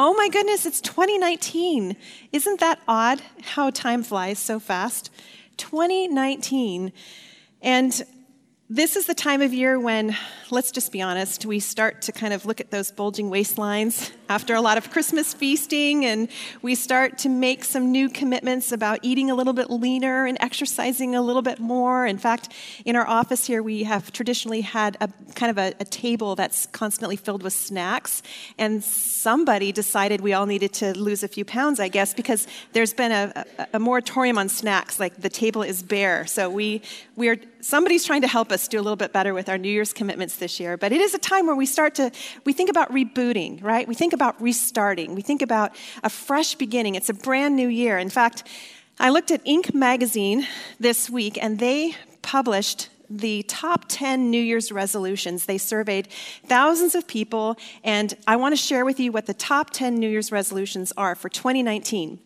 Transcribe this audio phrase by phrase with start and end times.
[0.00, 1.96] Oh my goodness, it's 2019.
[2.30, 5.10] Isn't that odd how time flies so fast?
[5.56, 6.92] 2019.
[7.62, 8.02] And
[8.70, 10.16] this is the time of year when,
[10.50, 14.54] let's just be honest, we start to kind of look at those bulging waistlines after
[14.54, 16.28] a lot of Christmas feasting, and
[16.62, 21.14] we start to make some new commitments about eating a little bit leaner and exercising
[21.14, 22.06] a little bit more.
[22.06, 22.52] In fact,
[22.84, 26.66] in our office here, we have traditionally had a kind of a, a table that's
[26.66, 28.22] constantly filled with snacks,
[28.58, 32.92] and somebody decided we all needed to lose a few pounds, I guess, because there's
[32.92, 36.26] been a, a, a moratorium on snacks, like the table is bare.
[36.26, 36.82] So we,
[37.16, 39.70] we are, somebody's trying to help us do a little bit better with our New
[39.70, 40.76] Year's commitments this year.
[40.76, 42.10] But it is a time where we start to,
[42.44, 43.86] we think about rebooting, right?
[43.88, 45.14] We think about restarting.
[45.14, 46.96] We think about a fresh beginning.
[46.96, 47.98] It's a brand new year.
[47.98, 48.42] In fact,
[48.98, 49.72] I looked at Inc.
[49.72, 50.44] magazine
[50.80, 55.46] this week, and they published the top 10 New Year's resolutions.
[55.46, 56.08] They surveyed
[56.46, 60.08] thousands of people, and I want to share with you what the top 10 New
[60.08, 62.18] Year's resolutions are for 2019.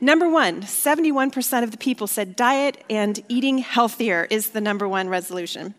[0.00, 5.08] Number one, 71% of the people said diet and eating healthier is the number one
[5.08, 5.74] resolution.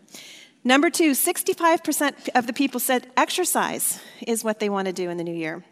[0.66, 5.18] Number two, 65% of the people said exercise is what they want to do in
[5.18, 5.62] the new year.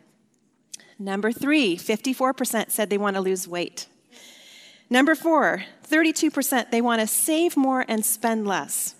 [0.98, 3.86] Number three, 54% said they want to lose weight.
[4.90, 8.94] Number four, 32% they want to save more and spend less.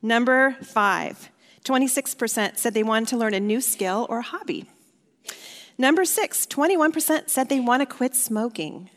[0.00, 1.30] Number five,
[1.64, 4.66] 26% said they wanted to learn a new skill or hobby.
[5.76, 8.90] Number six, 21% said they want to quit smoking.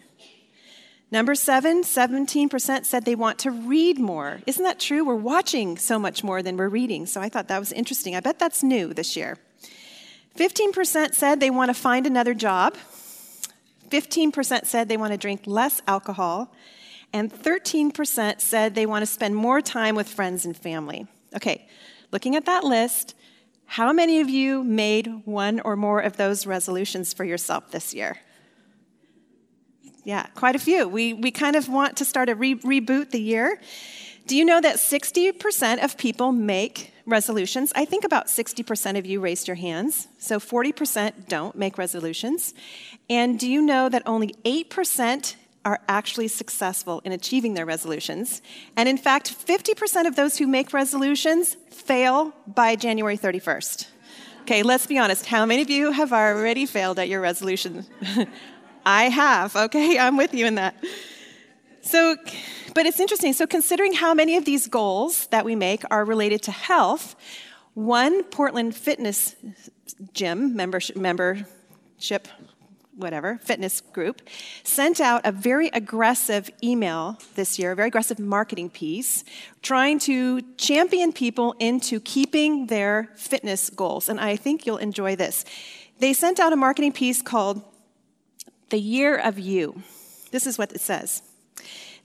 [1.13, 4.41] Number seven, 17% said they want to read more.
[4.47, 5.05] Isn't that true?
[5.05, 7.05] We're watching so much more than we're reading.
[7.05, 8.15] So I thought that was interesting.
[8.15, 9.37] I bet that's new this year.
[10.39, 12.75] 15% said they want to find another job.
[13.89, 16.51] 15% said they want to drink less alcohol.
[17.13, 21.05] And 13% said they want to spend more time with friends and family.
[21.35, 21.67] Okay,
[22.11, 23.13] looking at that list,
[23.67, 28.17] how many of you made one or more of those resolutions for yourself this year?
[30.03, 30.87] Yeah, quite a few.
[30.87, 33.59] We, we kind of want to start a re- reboot the year.
[34.27, 37.73] Do you know that 60% of people make resolutions?
[37.75, 42.53] I think about 60% of you raised your hands, so 40% don't make resolutions.
[43.09, 48.41] And do you know that only 8% are actually successful in achieving their resolutions?
[48.75, 53.87] And in fact, 50% of those who make resolutions fail by January 31st.
[54.41, 55.25] Okay, let's be honest.
[55.25, 57.85] How many of you have already failed at your resolution?
[58.85, 59.97] I have, okay?
[59.99, 60.75] I'm with you in that.
[61.81, 62.15] So,
[62.73, 63.33] but it's interesting.
[63.33, 67.15] So, considering how many of these goals that we make are related to health,
[67.73, 69.35] one Portland Fitness
[70.13, 72.27] Gym membership, membership
[72.95, 74.21] whatever, fitness group,
[74.63, 79.23] sent out a very aggressive email this year, a very aggressive marketing piece,
[79.61, 84.09] trying to champion people into keeping their fitness goals.
[84.09, 85.43] And I think you'll enjoy this.
[85.99, 87.63] They sent out a marketing piece called
[88.73, 89.83] the year of you.
[90.31, 91.21] This is what it says.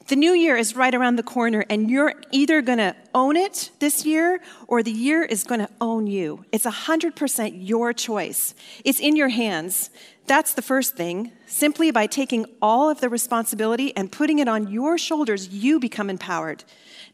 [0.09, 3.71] The new year is right around the corner, and you're either going to own it
[3.79, 6.45] this year or the year is going to own you.
[6.53, 8.55] It's 100% your choice.
[8.85, 9.89] It's in your hands.
[10.29, 11.33] That's the first thing.
[11.47, 16.11] Simply by taking all of the responsibility and putting it on your shoulders, you become
[16.11, 16.65] empowered.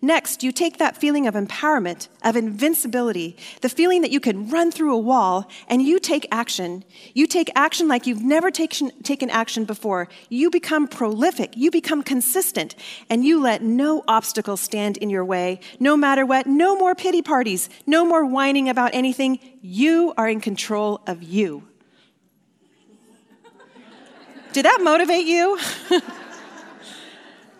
[0.02, 4.72] Next, you take that feeling of empowerment, of invincibility, the feeling that you can run
[4.72, 6.82] through a wall, and you take action.
[7.14, 10.08] You take action like you've never taken, taken action before.
[10.28, 12.74] You become prolific, you become consistent,
[13.08, 15.60] and you let no obstacle stand in your way.
[15.78, 19.38] No matter what, no more pity parties, no more whining about anything.
[19.62, 21.62] You are in control of you.
[24.54, 25.58] Did that motivate you?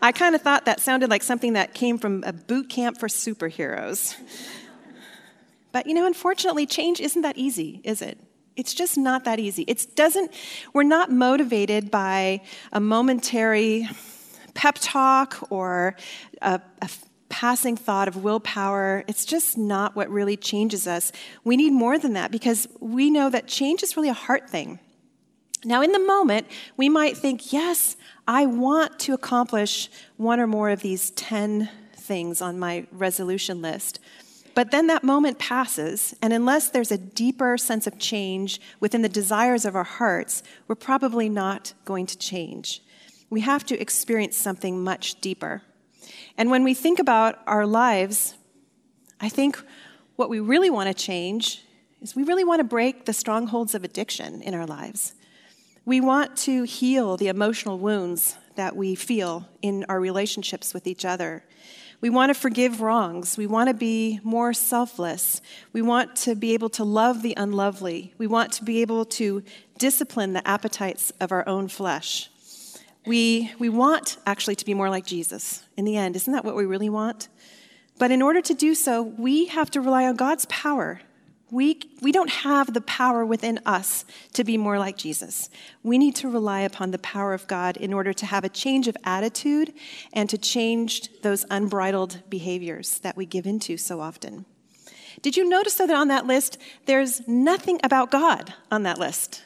[0.00, 3.09] I kind of thought that sounded like something that came from a boot camp for
[3.09, 4.15] superheroes.
[5.72, 8.16] But you know, unfortunately, change isn't that easy, is it?
[8.54, 9.65] It's just not that easy.
[9.65, 10.33] It doesn't,
[10.72, 13.88] we're not motivated by a momentary
[14.54, 15.97] pep talk or
[16.43, 16.88] a, a
[17.28, 19.03] passing thought of willpower.
[19.09, 21.10] It's just not what really changes us.
[21.43, 24.78] We need more than that because we know that change is really a heart thing.
[25.65, 26.47] Now, in the moment,
[26.77, 27.97] we might think, yes,
[28.28, 33.99] I want to accomplish one or more of these 10 things on my resolution list.
[34.55, 39.09] But then that moment passes, and unless there's a deeper sense of change within the
[39.09, 42.83] desires of our hearts, we're probably not going to change.
[43.31, 45.63] We have to experience something much deeper.
[46.39, 48.34] And when we think about our lives,
[49.21, 49.60] I think
[50.17, 51.65] what we really want to change
[52.01, 55.15] is we really want to break the strongholds of addiction in our lives.
[55.86, 61.04] We want to heal the emotional wounds that we feel in our relationships with each
[61.04, 61.45] other.
[62.01, 63.36] We want to forgive wrongs.
[63.36, 65.42] We want to be more selfless.
[65.75, 68.15] We want to be able to love the unlovely.
[68.16, 69.42] We want to be able to
[69.77, 72.31] discipline the appetites of our own flesh.
[73.07, 76.16] We, we want actually to be more like Jesus in the end.
[76.16, 77.28] Isn't that what we really want?
[77.98, 81.03] But in order to do so, we have to rely on God's power.
[81.54, 85.48] We, we don't have the power within us to be more like Jesus.
[85.84, 88.89] We need to rely upon the power of God in order to have a change
[88.89, 89.72] of attitude
[90.12, 94.47] and to change those unbridled behaviors that we give into so often.
[95.22, 99.45] Did you notice, though, that on that list, there's nothing about God on that list?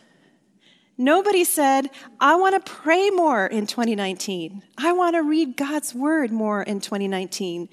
[0.96, 1.90] Nobody said,
[2.20, 4.62] I want to pray more in 2019.
[4.78, 7.68] I want to read God's word more in 2019.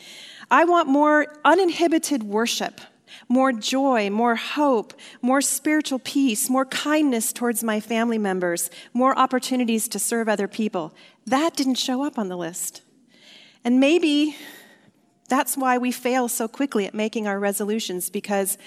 [0.51, 2.81] I want more uninhibited worship,
[3.27, 9.87] more joy, more hope, more spiritual peace, more kindness towards my family members, more opportunities
[9.89, 10.93] to serve other people.
[11.25, 12.81] That didn't show up on the list.
[13.63, 14.35] And maybe
[15.27, 18.57] that's why we fail so quickly at making our resolutions because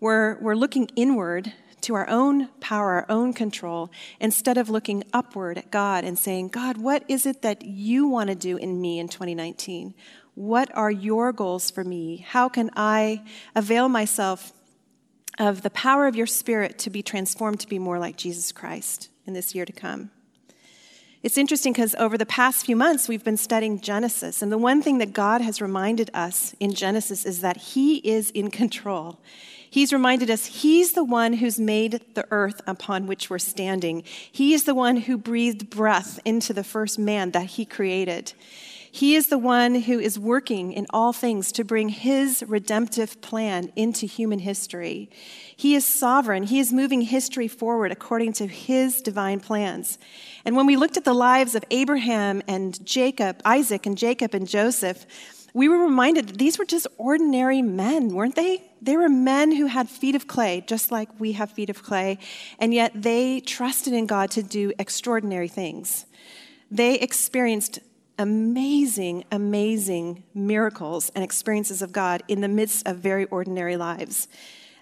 [0.00, 1.52] we're, we're looking inward
[1.82, 3.90] to our own power, our own control,
[4.20, 8.28] instead of looking upward at God and saying, God, what is it that you want
[8.30, 9.94] to do in me in 2019?
[10.38, 12.24] What are your goals for me?
[12.28, 13.24] How can I
[13.56, 14.52] avail myself
[15.36, 19.08] of the power of your Spirit to be transformed to be more like Jesus Christ
[19.26, 20.12] in this year to come?
[21.24, 24.40] It's interesting because over the past few months, we've been studying Genesis.
[24.40, 28.30] And the one thing that God has reminded us in Genesis is that He is
[28.30, 29.18] in control.
[29.68, 34.04] He's reminded us He's the one who's made the earth upon which we're standing.
[34.30, 38.34] He is the one who breathed breath into the first man that He created.
[38.90, 43.72] He is the one who is working in all things to bring his redemptive plan
[43.76, 45.10] into human history.
[45.56, 46.44] He is sovereign.
[46.44, 49.98] He is moving history forward according to his divine plans.
[50.44, 54.48] And when we looked at the lives of Abraham and Jacob, Isaac and Jacob and
[54.48, 55.06] Joseph,
[55.54, 58.62] we were reminded that these were just ordinary men, weren't they?
[58.80, 62.18] They were men who had feet of clay, just like we have feet of clay,
[62.58, 66.06] and yet they trusted in God to do extraordinary things.
[66.70, 67.80] They experienced
[68.18, 74.28] amazing, amazing miracles and experiences of God in the midst of very ordinary lives.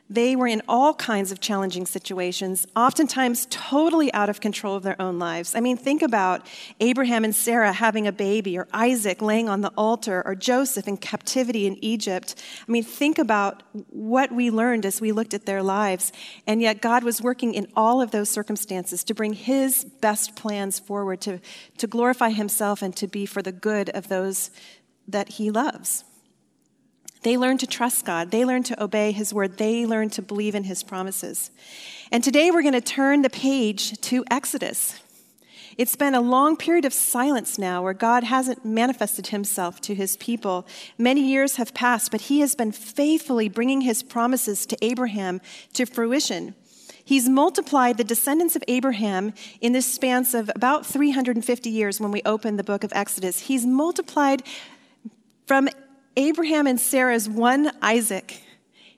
[0.08, 5.00] They were in all kinds of challenging situations, oftentimes totally out of control of their
[5.02, 5.56] own lives.
[5.56, 6.46] I mean, think about
[6.78, 10.96] Abraham and Sarah having a baby, or Isaac laying on the altar, or Joseph in
[10.96, 12.36] captivity in Egypt.
[12.68, 16.12] I mean, think about what we learned as we looked at their lives.
[16.46, 20.78] And yet, God was working in all of those circumstances to bring His best plans
[20.78, 21.40] forward, to,
[21.78, 24.52] to glorify Himself and to be for the good of those
[25.08, 26.04] that He loves.
[27.22, 28.30] They learn to trust God.
[28.30, 29.58] They learn to obey His word.
[29.58, 31.50] They learn to believe in His promises.
[32.12, 35.00] And today we're going to turn the page to Exodus.
[35.76, 40.16] It's been a long period of silence now where God hasn't manifested himself to his
[40.16, 40.66] people.
[40.96, 45.42] Many years have passed, but he has been faithfully bringing his promises to Abraham
[45.74, 46.54] to fruition.
[47.04, 52.22] He's multiplied the descendants of Abraham in this span of about 350 years when we
[52.24, 53.40] open the book of Exodus.
[53.40, 54.42] He's multiplied
[55.46, 55.68] from
[56.16, 58.42] Abraham and Sarah's one Isaac,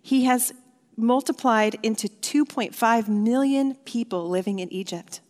[0.00, 0.52] he has
[0.96, 5.20] multiplied into 2.5 million people living in Egypt.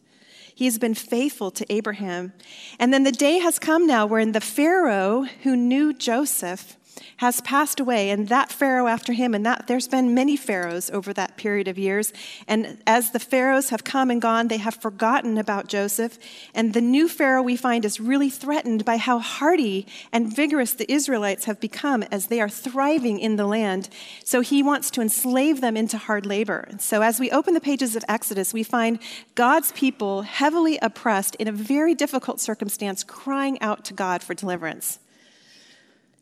[0.55, 2.33] He has been faithful to Abraham.
[2.81, 6.78] And then the day has come now wherein the Pharaoh who knew Joseph
[7.19, 11.13] has passed away, and that Pharaoh after him, and that there's been many Pharaohs over
[11.13, 12.13] that period of years.
[12.47, 16.19] And as the Pharaohs have come and gone, they have forgotten about Joseph.
[16.55, 20.91] And the new Pharaoh we find is really threatened by how hardy and vigorous the
[20.91, 23.89] Israelites have become as they are thriving in the land.
[24.25, 26.69] So he wants to enslave them into hard labor.
[26.79, 28.99] So as we open the pages of Exodus, we find
[29.35, 34.99] God's people heavily oppressed in a very difficult circumstance, crying out to God for deliverance.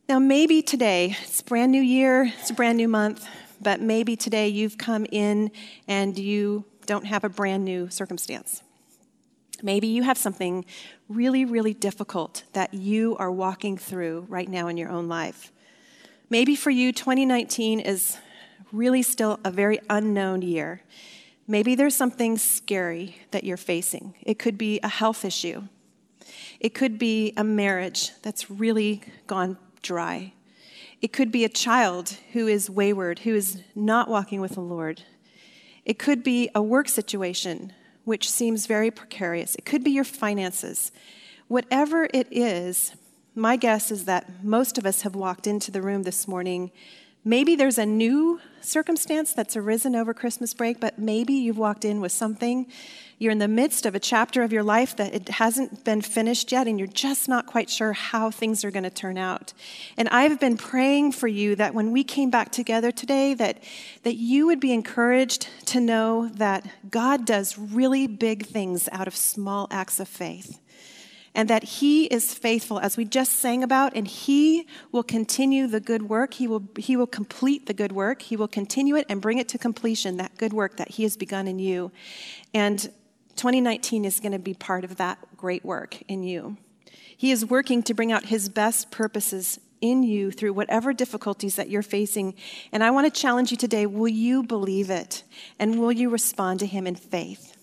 [0.08, 3.26] Now, maybe today, it's a brand new year, it's a brand new month,
[3.60, 5.50] but maybe today you've come in
[5.88, 8.62] and you don't have a brand new circumstance.
[9.64, 10.64] Maybe you have something
[11.08, 15.50] really, really difficult that you are walking through right now in your own life.
[16.30, 18.16] Maybe for you, 2019 is
[18.70, 20.82] really still a very unknown year.
[21.48, 24.14] Maybe there's something scary that you're facing.
[24.22, 25.64] It could be a health issue,
[26.60, 30.32] it could be a marriage that's really gone dry.
[31.00, 35.02] It could be a child who is wayward, who is not walking with the Lord.
[35.84, 37.72] It could be a work situation
[38.04, 39.54] which seems very precarious.
[39.54, 40.90] It could be your finances.
[41.48, 42.94] Whatever it is,
[43.34, 46.72] my guess is that most of us have walked into the room this morning
[47.26, 52.00] Maybe there's a new circumstance that's arisen over Christmas break, but maybe you've walked in
[52.00, 52.68] with something.
[53.18, 56.52] You're in the midst of a chapter of your life that it hasn't been finished
[56.52, 59.52] yet, and you're just not quite sure how things are going to turn out.
[59.96, 63.58] And I've been praying for you that when we came back together today, that,
[64.04, 69.16] that you would be encouraged to know that God does really big things out of
[69.16, 70.60] small acts of faith
[71.36, 75.80] and that He is faithful, as we just sang about, and He will continue the
[75.80, 76.34] good work.
[76.34, 78.22] He will, he will complete the good work.
[78.22, 81.16] He will continue it and bring it to completion, that good work that He has
[81.16, 81.92] begun in you.
[82.54, 82.80] And
[83.36, 86.56] 2019 is going to be part of that great work in you.
[87.14, 91.68] He is working to bring out His best purposes in you through whatever difficulties that
[91.68, 92.34] you're facing.
[92.72, 95.22] And I want to challenge you today will you believe it?
[95.58, 97.55] And will you respond to Him in faith?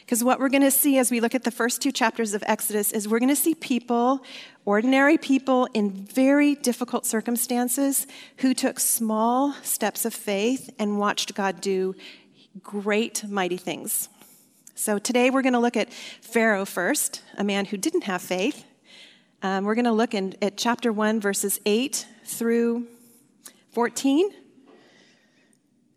[0.00, 2.42] Because what we're going to see as we look at the first two chapters of
[2.46, 4.24] Exodus is we're going to see people,
[4.64, 8.06] ordinary people in very difficult circumstances,
[8.38, 11.94] who took small steps of faith and watched God do
[12.62, 14.08] great, mighty things.
[14.76, 18.64] So today we're going to look at Pharaoh first, a man who didn't have faith.
[19.42, 22.86] Um, we're going to look in, at chapter 1, verses 8 through
[23.72, 24.30] 14.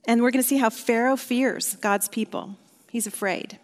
[0.06, 2.56] And we're going to see how Pharaoh fears God's people.
[2.98, 3.60] He's afraid.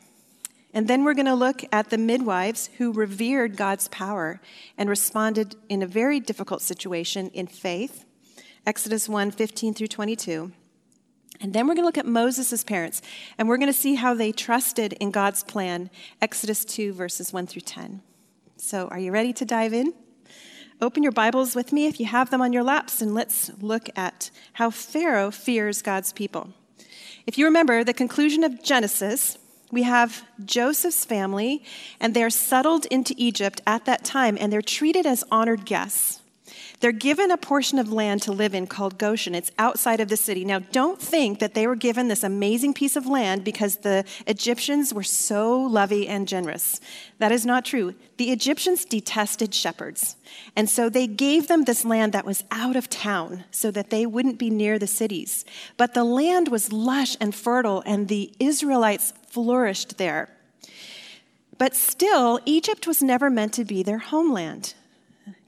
[0.76, 4.40] And then we're going to look at the midwives who revered God's power
[4.78, 8.06] and responded in a very difficult situation in faith.
[8.68, 10.52] Exodus 1 15 through 22.
[11.42, 13.02] And then we're going to look at Moses' parents,
[13.40, 15.90] and we're going to see how they trusted in God's plan.
[16.22, 18.04] Exodus 2, verses 1 through 10.
[18.58, 19.96] So, are you ready to dive in?
[20.80, 23.90] Open your Bibles with me if you have them on your laps, and let's look
[23.96, 26.54] at how Pharaoh fears God's people.
[27.26, 29.38] If you remember the conclusion of Genesis,
[29.72, 31.64] we have Joseph's family,
[32.00, 36.20] and they're settled into Egypt at that time, and they're treated as honored guests.
[36.84, 39.34] They're given a portion of land to live in called Goshen.
[39.34, 40.44] It's outside of the city.
[40.44, 44.94] Now, don't think that they were given this amazing piece of land because the Egyptians
[44.94, 46.82] were so lovey and generous.
[47.20, 47.96] That is not true.
[48.18, 50.18] The Egyptians detested shepherds.
[50.58, 54.06] And so they gave them this land that was out of town so that they
[54.06, 55.46] wouldn't be near the cities.
[55.78, 60.28] But the land was lush and fertile, and the Israelites flourished there.
[61.58, 64.74] But still, Egypt was never meant to be their homeland.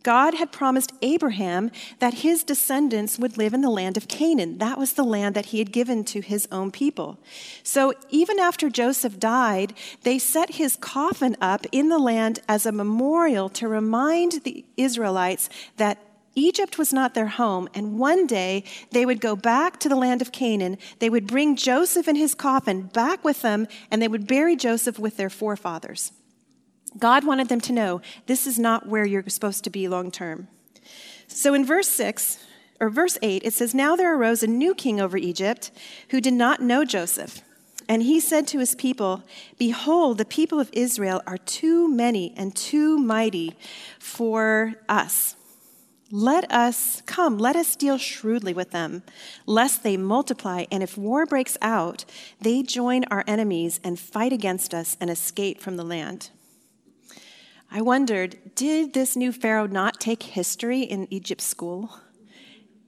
[0.06, 4.60] God had promised Abraham that his descendants would live in the land of Canaan.
[4.60, 7.18] That was the land that he had given to his own people.
[7.64, 12.72] So even after Joseph died, they set his coffin up in the land as a
[12.72, 15.98] memorial to remind the Israelites that
[16.36, 20.22] Egypt was not their home, and one day they would go back to the land
[20.22, 20.78] of Canaan.
[21.00, 25.00] They would bring Joseph and his coffin back with them, and they would bury Joseph
[25.00, 26.12] with their forefathers.
[26.98, 30.48] God wanted them to know this is not where you're supposed to be long term.
[31.28, 32.40] So in verse 6,
[32.80, 35.72] or verse 8, it says, Now there arose a new king over Egypt
[36.10, 37.42] who did not know Joseph.
[37.88, 39.24] And he said to his people,
[39.58, 43.56] Behold, the people of Israel are too many and too mighty
[44.00, 45.36] for us.
[46.12, 49.04] Let us come, let us deal shrewdly with them,
[49.46, 52.06] lest they multiply, and if war breaks out,
[52.40, 56.30] they join our enemies and fight against us and escape from the land.
[57.72, 62.00] I wondered did this new Pharaoh not take history in Egypt school?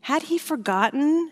[0.02, 1.32] Had he forgotten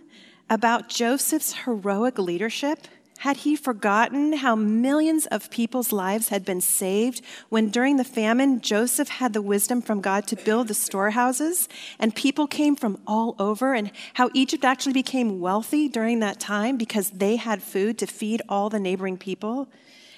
[0.50, 2.88] about Joseph's heroic leadership?
[3.20, 8.60] Had he forgotten how millions of people's lives had been saved when during the famine
[8.60, 13.36] Joseph had the wisdom from God to build the storehouses and people came from all
[13.40, 18.06] over and how Egypt actually became wealthy during that time because they had food to
[18.06, 19.70] feed all the neighboring people?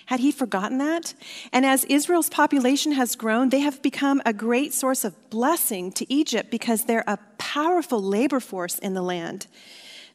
[0.07, 1.13] Had he forgotten that?
[1.51, 6.11] And as Israel's population has grown, they have become a great source of blessing to
[6.11, 9.47] Egypt because they're a powerful labor force in the land.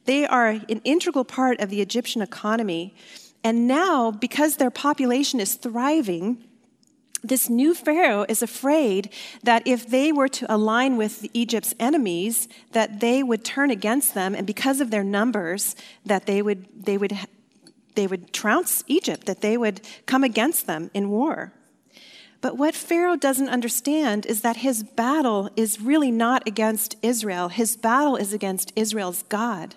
[0.05, 2.95] They are an integral part of the Egyptian economy.
[3.43, 6.43] And now, because their population is thriving,
[7.23, 9.11] this new pharaoh is afraid
[9.43, 14.35] that if they were to align with egypt's enemies that they would turn against them
[14.35, 15.73] and because of their numbers
[16.05, 17.17] that they would they would
[17.95, 21.53] they would trounce Egypt, that they would come against them in war.
[22.41, 27.47] But what Pharaoh doesn't understand is that his battle is really not against Israel.
[27.47, 29.75] His battle is against Israel's God.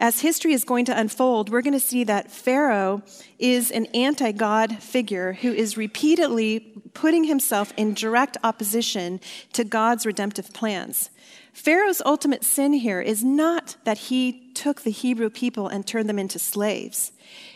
[0.00, 3.02] As history is going to unfold, we're going to see that Pharaoh
[3.38, 6.60] is an anti God figure who is repeatedly
[6.94, 9.20] putting himself in direct opposition
[9.52, 11.10] to God's redemptive plans.
[11.52, 16.18] Pharaoh's ultimate sin here is not that he took the Hebrew people and turned them
[16.18, 17.10] into slaves.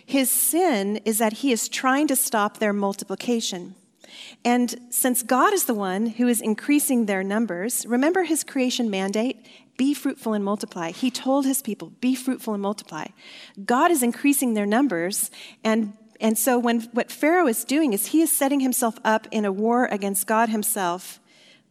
[0.05, 3.77] His sin is that he is trying to stop their multiplication.
[4.45, 9.47] And since God is the one who is increasing their numbers, remember his creation mandate
[9.76, 10.91] be fruitful and multiply.
[10.91, 13.07] He told his people, be fruitful and multiply.
[13.64, 15.31] God is increasing their numbers.
[15.64, 19.45] And, and so, when, what Pharaoh is doing is he is setting himself up in
[19.45, 21.21] a war against God himself.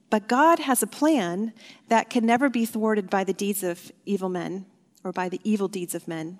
[0.10, 1.54] But God has a plan
[1.88, 4.66] that can never be thwarted by the deeds of evil men
[5.04, 6.40] or by the evil deeds of men.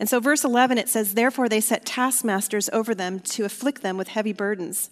[0.00, 3.96] And so, verse 11, it says, Therefore they set taskmasters over them to afflict them
[3.96, 4.90] with heavy burdens.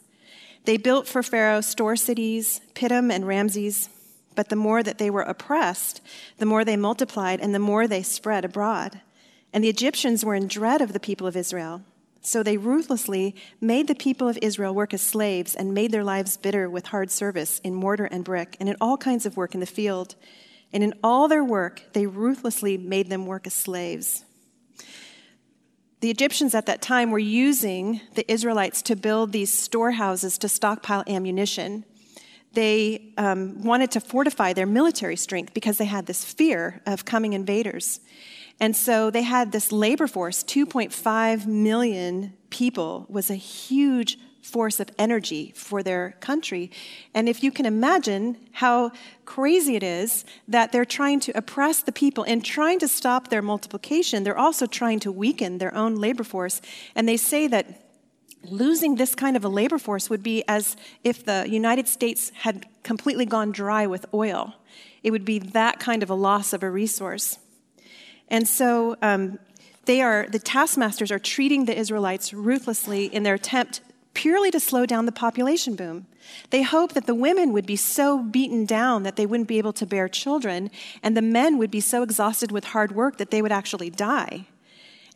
[0.65, 3.89] They built for Pharaoh store cities, Pithom and Ramses.
[4.35, 6.01] But the more that they were oppressed,
[6.39, 9.01] the more they multiplied and the more they spread abroad.
[9.53, 11.83] And the Egyptians were in dread of the people of Israel.
[12.23, 16.37] So they ruthlessly made the people of Israel work as slaves and made their lives
[16.37, 19.61] bitter with hard service in mortar and brick and in all kinds of work in
[19.61, 20.17] the field.
[20.73, 24.25] And in all their work, they ruthlessly made them work as slaves.
[26.01, 31.05] The Egyptians at that time were using the Israelites to build these storehouses to stockpile
[31.07, 31.85] ammunition.
[32.53, 37.33] They um, wanted to fortify their military strength because they had this fear of coming
[37.33, 38.01] invaders.
[38.59, 44.91] And so they had this labor force, 2.5 million people was a huge force of
[44.99, 46.71] energy for their country.
[47.15, 48.93] And if you can imagine how
[49.25, 53.43] crazy it is that they're trying to oppress the people and trying to stop their
[53.43, 56.61] multiplication, they're also trying to weaken their own labor force.
[56.95, 57.90] And they say that
[58.45, 62.67] losing this kind of a labor force would be as if the United States had
[62.83, 64.55] completely gone dry with oil.
[65.03, 67.39] It would be that kind of a loss of a resource.
[68.29, 69.39] And so um,
[69.85, 73.81] they are, the taskmasters are treating the Israelites ruthlessly in their attempt
[74.15, 76.07] purely to slow down the population boom.
[76.51, 79.73] They hope that the women would be so beaten down that they wouldn't be able
[79.75, 80.71] to bear children,
[81.03, 84.47] and the men would be so exhausted with hard work that they would actually die.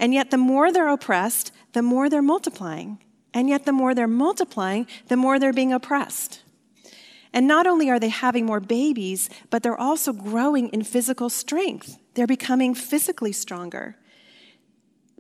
[0.01, 2.99] And yet, the more they're oppressed, the more they're multiplying.
[3.35, 6.41] And yet, the more they're multiplying, the more they're being oppressed.
[7.33, 11.99] And not only are they having more babies, but they're also growing in physical strength.
[12.15, 13.97] They're becoming physically stronger.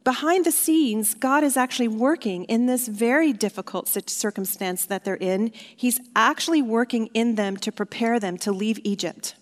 [0.05, 5.51] Behind the scenes, God is actually working in this very difficult circumstance that they're in.
[5.55, 9.35] He's actually working in them to prepare them to leave Egypt.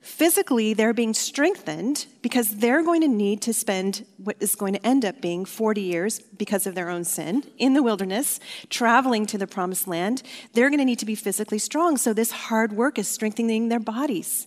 [0.00, 4.86] Physically, they're being strengthened because they're going to need to spend what is going to
[4.86, 8.40] end up being 40 years because of their own sin in the wilderness,
[8.70, 10.22] traveling to the promised land.
[10.54, 11.98] They're going to need to be physically strong.
[11.98, 14.46] So, this hard work is strengthening their bodies.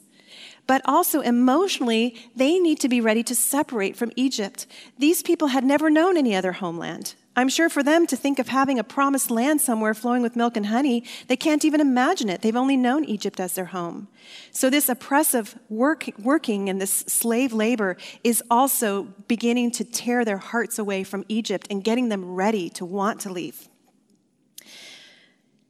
[0.66, 4.66] But also emotionally, they need to be ready to separate from Egypt.
[4.98, 7.16] These people had never known any other homeland.
[7.36, 10.56] I'm sure for them to think of having a promised land somewhere flowing with milk
[10.56, 12.42] and honey, they can't even imagine it.
[12.42, 14.08] They've only known Egypt as their home.
[14.52, 20.38] So, this oppressive work, working and this slave labor is also beginning to tear their
[20.38, 23.68] hearts away from Egypt and getting them ready to want to leave.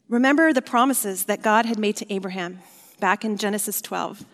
[0.09, 2.59] Remember the promises that God had made to Abraham
[2.99, 4.25] back in Genesis 12.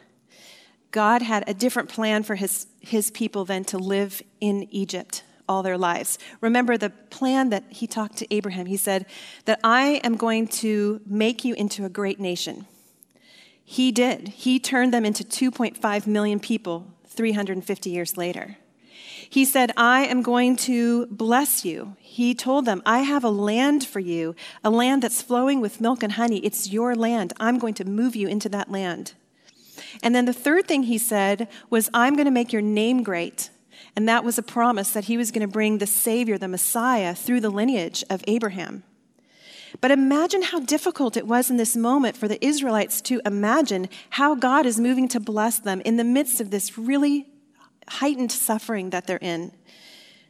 [0.92, 5.64] God had a different plan for his, his people than to live in Egypt all
[5.64, 6.18] their lives.
[6.40, 8.68] Remember the plan that he talked to Abraham.
[8.68, 9.06] He said
[9.46, 12.68] that I am going to make you into a great nation.
[13.66, 14.30] He did.
[14.30, 18.58] He turned them into 2.5 million people 350 years later.
[19.30, 21.96] He said, I am going to bless you.
[22.00, 26.02] He told them, I have a land for you, a land that's flowing with milk
[26.02, 26.38] and honey.
[26.40, 27.34] It's your land.
[27.40, 29.14] I'm going to move you into that land.
[30.02, 33.52] And then the third thing he said was, I'm going to make your name great.
[33.96, 37.14] And that was a promise that he was going to bring the Savior, the Messiah,
[37.16, 38.84] through the lineage of Abraham.
[39.82, 44.36] But imagine how difficult it was in this moment for the Israelites to imagine how
[44.36, 47.28] God is moving to bless them in the midst of this really
[47.88, 49.52] heightened suffering that they're in.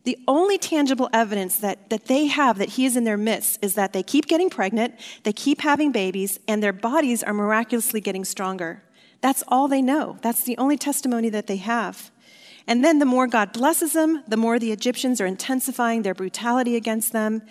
[0.03, 3.75] The only tangible evidence that, that they have that He is in their midst is
[3.75, 8.25] that they keep getting pregnant, they keep having babies, and their bodies are miraculously getting
[8.25, 8.83] stronger.
[9.21, 10.17] That's all they know.
[10.21, 12.11] That's the only testimony that they have.
[12.69, 16.75] And then the more God blesses them, the more the Egyptians are intensifying their brutality
[16.75, 17.41] against them.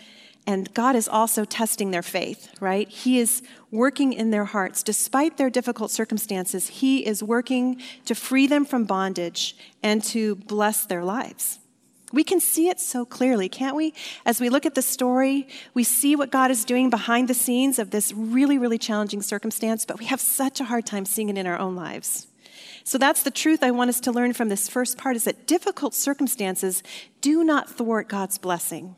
[0.46, 2.88] And God is also testing their faith, right?
[2.88, 4.84] He is working in their hearts.
[4.84, 10.86] Despite their difficult circumstances, He is working to free them from bondage and to bless
[10.86, 11.58] their lives.
[12.12, 13.94] We can see it so clearly, can't we?
[14.24, 17.80] As we look at the story, we see what God is doing behind the scenes
[17.80, 21.36] of this really, really challenging circumstance, but we have such a hard time seeing it
[21.36, 22.28] in our own lives.
[22.88, 25.46] So that's the truth I want us to learn from this first part is that
[25.46, 26.82] difficult circumstances
[27.20, 28.96] do not thwart God's blessing.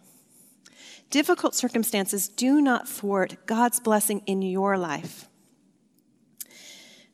[1.10, 5.28] Difficult circumstances do not thwart God's blessing in your life.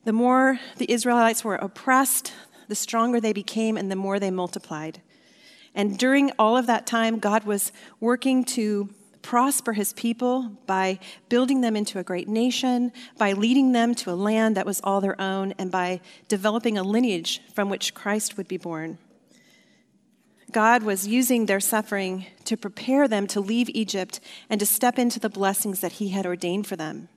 [0.05, 2.35] The more the Israelites were oppressed,
[2.69, 5.01] the stronger they became and the more they multiplied.
[5.75, 8.91] And during all of that time, God was working to
[9.27, 14.15] prosper his people by building them into a great nation, by leading them to a
[14.15, 18.47] land that was all their own, and by developing a lineage from which Christ would
[18.47, 18.99] be born.
[20.53, 25.19] God was using their suffering to prepare them to leave Egypt and to step into
[25.19, 27.09] the blessings that he had ordained for them.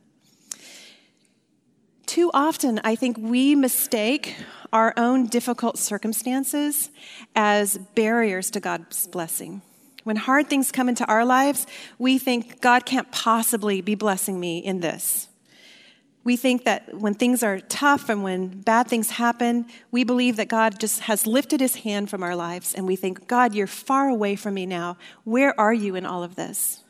[2.08, 4.36] Too often, I think we mistake
[4.74, 6.90] our own difficult circumstances
[7.36, 9.62] as barriers to God's blessing.
[10.04, 14.60] When hard things come into our lives, we think God can't possibly be blessing me
[14.60, 15.28] in this.
[16.24, 20.48] We think that when things are tough and when bad things happen, we believe that
[20.48, 24.10] God just has lifted his hand from our lives, and we think, God, you're far
[24.10, 24.98] away from me now.
[25.24, 26.84] Where are you in all of this?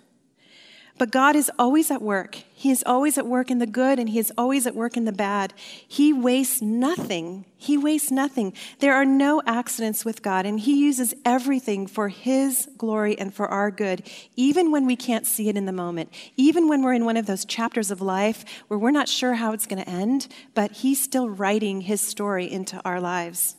[0.99, 2.35] But God is always at work.
[2.53, 5.05] He is always at work in the good and He is always at work in
[5.05, 5.53] the bad.
[5.87, 7.45] He wastes nothing.
[7.57, 8.51] He wastes nothing.
[8.79, 13.47] There are no accidents with God, and He uses everything for His glory and for
[13.47, 14.03] our good,
[14.35, 17.25] even when we can't see it in the moment, even when we're in one of
[17.25, 21.01] those chapters of life where we're not sure how it's going to end, but He's
[21.01, 23.55] still writing His story into our lives.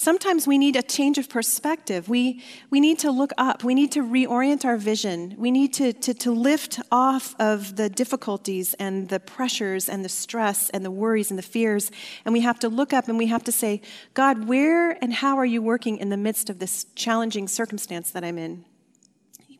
[0.00, 2.08] Sometimes we need a change of perspective.
[2.08, 3.64] We, we need to look up.
[3.64, 5.34] We need to reorient our vision.
[5.36, 10.08] We need to, to, to lift off of the difficulties and the pressures and the
[10.08, 11.90] stress and the worries and the fears.
[12.24, 13.82] And we have to look up and we have to say,
[14.14, 18.22] God, where and how are you working in the midst of this challenging circumstance that
[18.22, 18.64] I'm in?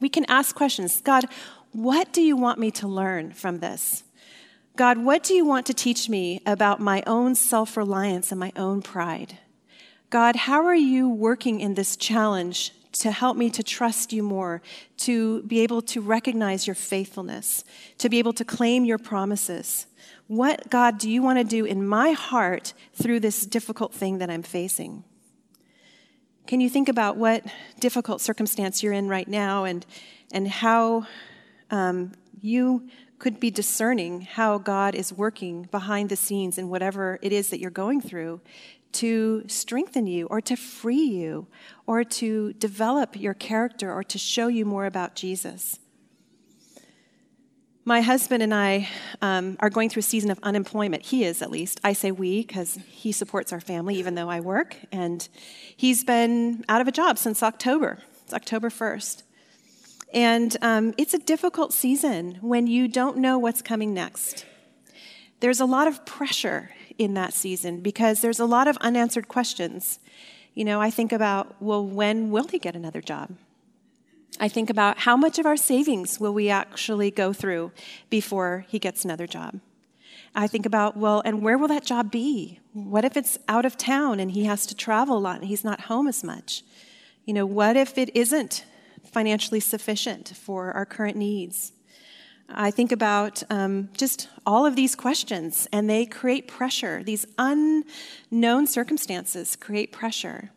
[0.00, 1.24] We can ask questions God,
[1.72, 4.04] what do you want me to learn from this?
[4.76, 8.52] God, what do you want to teach me about my own self reliance and my
[8.54, 9.38] own pride?
[10.10, 14.62] God, how are you working in this challenge to help me to trust you more,
[14.96, 17.62] to be able to recognize your faithfulness,
[17.98, 19.86] to be able to claim your promises?
[20.26, 24.30] What, God, do you want to do in my heart through this difficult thing that
[24.30, 25.04] I'm facing?
[26.46, 27.44] Can you think about what
[27.78, 29.84] difficult circumstance you're in right now and,
[30.32, 31.06] and how
[31.70, 37.32] um, you could be discerning how God is working behind the scenes in whatever it
[37.32, 38.40] is that you're going through
[38.92, 41.46] to strengthen you or to free you
[41.86, 45.78] or to develop your character or to show you more about Jesus.
[47.84, 48.86] My husband and I
[49.22, 51.04] um, are going through a season of unemployment.
[51.04, 51.80] He is, at least.
[51.82, 54.76] I say we because he supports our family, even though I work.
[54.92, 55.26] And
[55.74, 57.98] he's been out of a job since October.
[58.24, 59.22] It's October 1st.
[60.12, 64.44] And um, it's a difficult season when you don't know what's coming next.
[65.40, 70.00] There's a lot of pressure in that season because there's a lot of unanswered questions.
[70.54, 73.36] You know, I think about, well, when will he get another job?
[74.40, 77.72] I think about how much of our savings will we actually go through
[78.10, 79.60] before he gets another job?
[80.34, 82.60] I think about, well, and where will that job be?
[82.72, 85.64] What if it's out of town and he has to travel a lot and he's
[85.64, 86.62] not home as much?
[87.24, 88.64] You know, what if it isn't
[89.04, 91.72] financially sufficient for our current needs?
[92.48, 97.02] I think about um, just all of these questions, and they create pressure.
[97.02, 100.50] These unknown circumstances create pressure.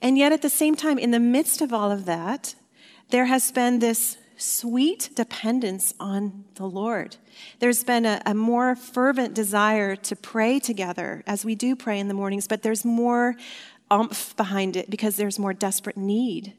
[0.00, 2.54] And yet, at the same time, in the midst of all of that,
[3.10, 7.16] there has been this sweet dependence on the Lord.
[7.58, 12.08] There's been a, a, more fervent desire to pray together as we do pray in
[12.08, 13.36] the mornings, but there's more
[13.90, 16.54] umph behind it because there's more desperate need.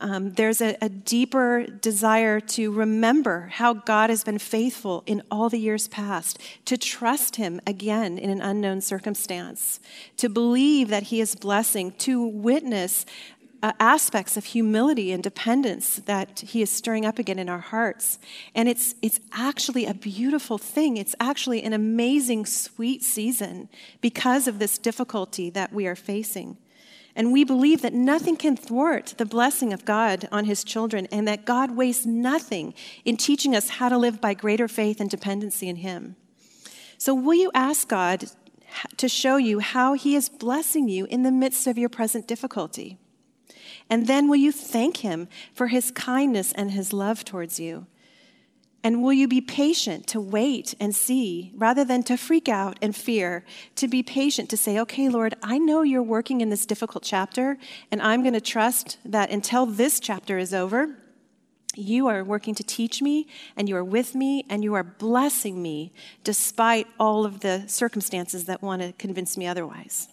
[0.00, 5.48] Um, there's a, a deeper desire to remember how God has been faithful in all
[5.48, 9.80] the years past, to trust Him again in an unknown circumstance,
[10.16, 13.06] to believe that He is blessing, to witness
[13.62, 18.18] uh, aspects of humility and dependence that he is stirring up again in our hearts.
[18.54, 20.96] And it's, it's actually a beautiful thing.
[20.96, 23.68] It's actually an amazing, sweet season
[24.00, 26.56] because of this difficulty that we are facing.
[27.18, 31.26] And we believe that nothing can thwart the blessing of God on his children and
[31.26, 35.68] that God wastes nothing in teaching us how to live by greater faith and dependency
[35.68, 36.14] in him.
[36.96, 38.26] So, will you ask God
[38.96, 42.98] to show you how he is blessing you in the midst of your present difficulty?
[43.90, 47.88] And then will you thank him for his kindness and his love towards you?
[48.84, 52.94] And will you be patient to wait and see rather than to freak out and
[52.94, 53.44] fear?
[53.76, 57.58] To be patient to say, okay, Lord, I know you're working in this difficult chapter,
[57.90, 60.96] and I'm going to trust that until this chapter is over,
[61.74, 65.60] you are working to teach me, and you are with me, and you are blessing
[65.60, 70.08] me despite all of the circumstances that want to convince me otherwise.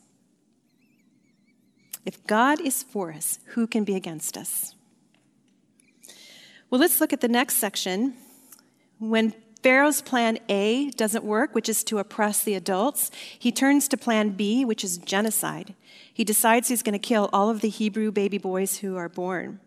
[2.04, 4.76] If God is for us, who can be against us?
[6.70, 8.16] Well, let's look at the next section
[9.00, 13.98] when Pharaoh's plan A doesn't work, which is to oppress the adults, he turns to
[13.98, 15.74] plan B, which is genocide.
[16.14, 19.60] He decides he's going to kill all of the Hebrew baby boys who are born.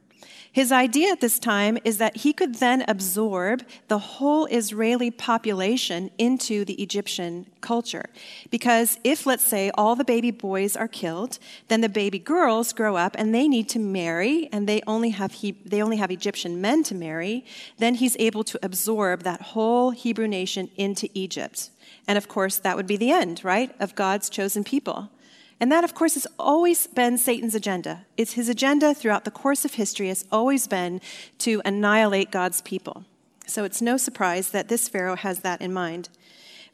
[0.50, 6.10] His idea at this time is that he could then absorb the whole Israeli population
[6.18, 8.06] into the Egyptian culture.
[8.50, 12.96] Because if, let's say, all the baby boys are killed, then the baby girls grow
[12.96, 16.60] up and they need to marry, and they only have, he- they only have Egyptian
[16.60, 17.44] men to marry,
[17.78, 21.70] then he's able to absorb that whole Hebrew nation into Egypt.
[22.06, 25.10] And of course, that would be the end, right, of God's chosen people.
[25.60, 28.06] And that, of course, has always been Satan's agenda.
[28.16, 31.00] It's his agenda throughout the course of history has always been
[31.38, 33.04] to annihilate God's people.
[33.46, 36.10] So it's no surprise that this Pharaoh has that in mind.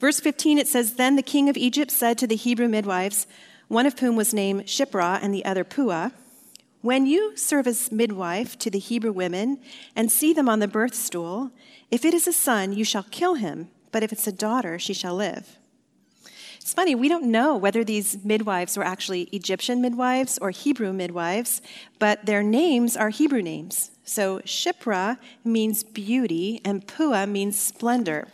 [0.01, 3.27] Verse 15, it says, Then the king of Egypt said to the Hebrew midwives,
[3.69, 6.11] one of whom was named Shiphrah and the other Puah,
[6.83, 9.59] When you serve as midwife to the Hebrew women
[9.97, 11.51] and see them on the birth stool,
[11.91, 14.93] if it is a son, you shall kill him, but if it's a daughter, she
[14.93, 15.59] shall live.
[16.65, 21.61] It's funny, we don't know whether these midwives were actually Egyptian midwives or Hebrew midwives,
[21.99, 23.91] but their names are Hebrew names.
[24.07, 28.29] So Shiphrah means beauty, and Puah means splendor.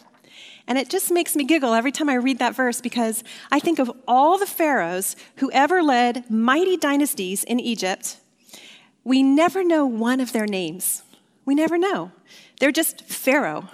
[0.68, 3.80] And it just makes me giggle every time I read that verse because I think
[3.80, 8.18] of all the pharaohs who ever led mighty dynasties in Egypt.
[9.02, 11.02] We never know one of their names.
[11.44, 12.12] We never know.
[12.60, 13.68] They're just Pharaoh.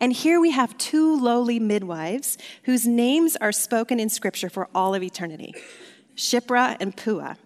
[0.00, 4.94] And here we have two lowly midwives whose names are spoken in Scripture for all
[4.94, 5.54] of eternity
[6.16, 7.36] Shiphrah and Puah.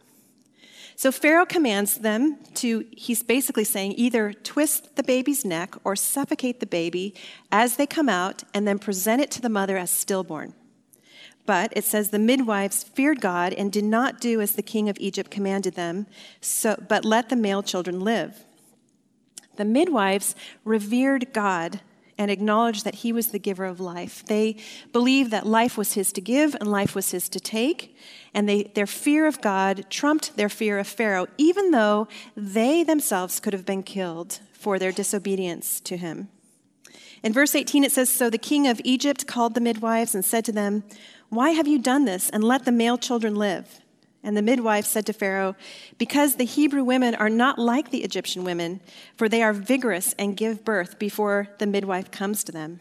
[0.96, 6.60] So Pharaoh commands them to, he's basically saying, either twist the baby's neck or suffocate
[6.60, 7.14] the baby
[7.50, 10.54] as they come out and then present it to the mother as stillborn.
[11.46, 14.96] But it says the midwives feared God and did not do as the king of
[14.98, 16.06] Egypt commanded them,
[16.40, 18.44] so, but let the male children live.
[19.56, 21.80] The midwives revered God
[22.16, 24.24] and acknowledged that he was the giver of life.
[24.26, 24.56] They
[24.92, 27.96] believed that life was his to give and life was his to take,
[28.32, 33.40] and they, their fear of God trumped their fear of Pharaoh, even though they themselves
[33.40, 36.28] could have been killed for their disobedience to him.
[37.22, 40.44] In verse 18, it says So the king of Egypt called the midwives and said
[40.44, 40.84] to them,
[41.30, 42.28] Why have you done this?
[42.30, 43.80] And let the male children live.
[44.24, 45.54] And the midwife said to Pharaoh,
[45.98, 48.80] Because the Hebrew women are not like the Egyptian women,
[49.16, 52.80] for they are vigorous and give birth before the midwife comes to them.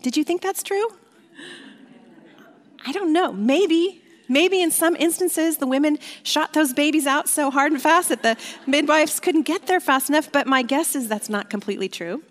[0.00, 0.88] Did you think that's true?
[2.86, 3.32] I don't know.
[3.32, 4.00] Maybe.
[4.28, 8.22] Maybe in some instances the women shot those babies out so hard and fast that
[8.22, 12.22] the midwives couldn't get there fast enough, but my guess is that's not completely true.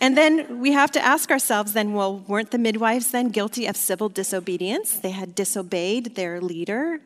[0.00, 3.76] And then we have to ask ourselves then, well, weren't the midwives then guilty of
[3.76, 4.98] civil disobedience?
[4.98, 7.00] They had disobeyed their leader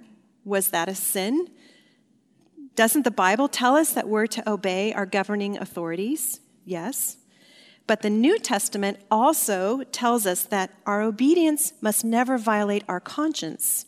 [0.44, 1.48] was that a sin?
[2.76, 6.40] Doesn't the Bible tell us that we're to obey our governing authorities?
[6.64, 7.18] Yes.
[7.86, 13.86] But the New Testament also tells us that our obedience must never violate our conscience,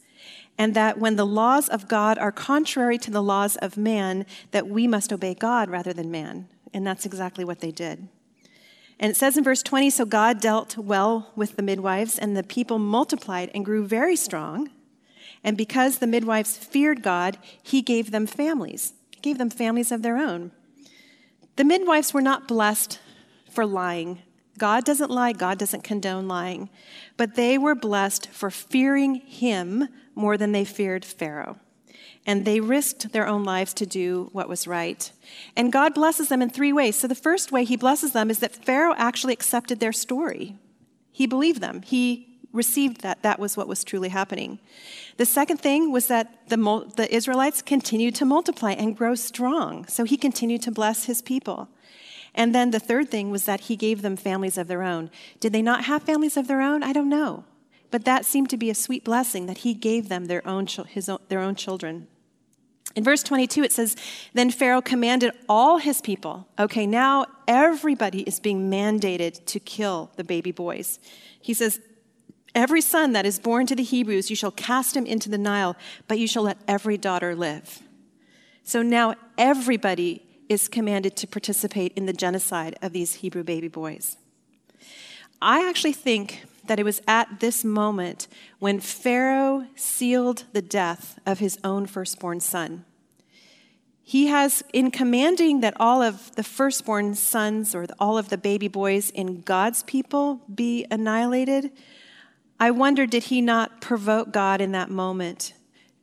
[0.59, 4.69] and that when the laws of God are contrary to the laws of man, that
[4.69, 6.49] we must obey God rather than man.
[6.73, 8.09] And that's exactly what they did.
[8.99, 12.42] And it says in verse 20 So God dealt well with the midwives, and the
[12.42, 14.71] people multiplied and grew very strong.
[15.46, 20.02] And because the midwives feared God, he gave them families, he gave them families of
[20.02, 20.50] their own.
[21.54, 22.98] The midwives were not blessed
[23.48, 24.22] for lying.
[24.59, 26.68] God doesn't lie, God doesn't condone lying.
[27.16, 31.59] But they were blessed for fearing him more than they feared Pharaoh.
[32.26, 35.12] And they risked their own lives to do what was right.
[35.54, 36.96] And God blesses them in three ways.
[36.96, 40.56] So the first way he blesses them is that Pharaoh actually accepted their story.
[41.12, 41.82] He believed them.
[41.82, 44.59] He received that that was what was truly happening.
[45.16, 46.57] The second thing was that the,
[46.96, 49.87] the Israelites continued to multiply and grow strong.
[49.87, 51.68] So he continued to bless his people.
[52.35, 55.11] And then the third thing was that he gave them families of their own.
[55.40, 56.83] Did they not have families of their own?
[56.83, 57.44] I don't know.
[57.90, 61.09] But that seemed to be a sweet blessing that he gave them their own, his
[61.09, 62.09] own, their own children.
[62.94, 63.96] In verse 22, it says,
[64.35, 66.46] Then Pharaoh commanded all his people.
[66.59, 70.98] Okay, now everybody is being mandated to kill the baby boys.
[71.40, 71.81] He says,
[72.54, 75.76] Every son that is born to the Hebrews, you shall cast him into the Nile,
[76.09, 77.80] but you shall let every daughter live.
[78.64, 84.16] So now everybody is commanded to participate in the genocide of these Hebrew baby boys.
[85.42, 88.26] I actually think that it was at this moment
[88.59, 92.85] when Pharaoh sealed the death of his own firstborn son.
[94.02, 98.68] He has, in commanding that all of the firstborn sons or all of the baby
[98.68, 101.72] boys in God's people be annihilated,
[102.59, 105.53] I wonder, did he not provoke God in that moment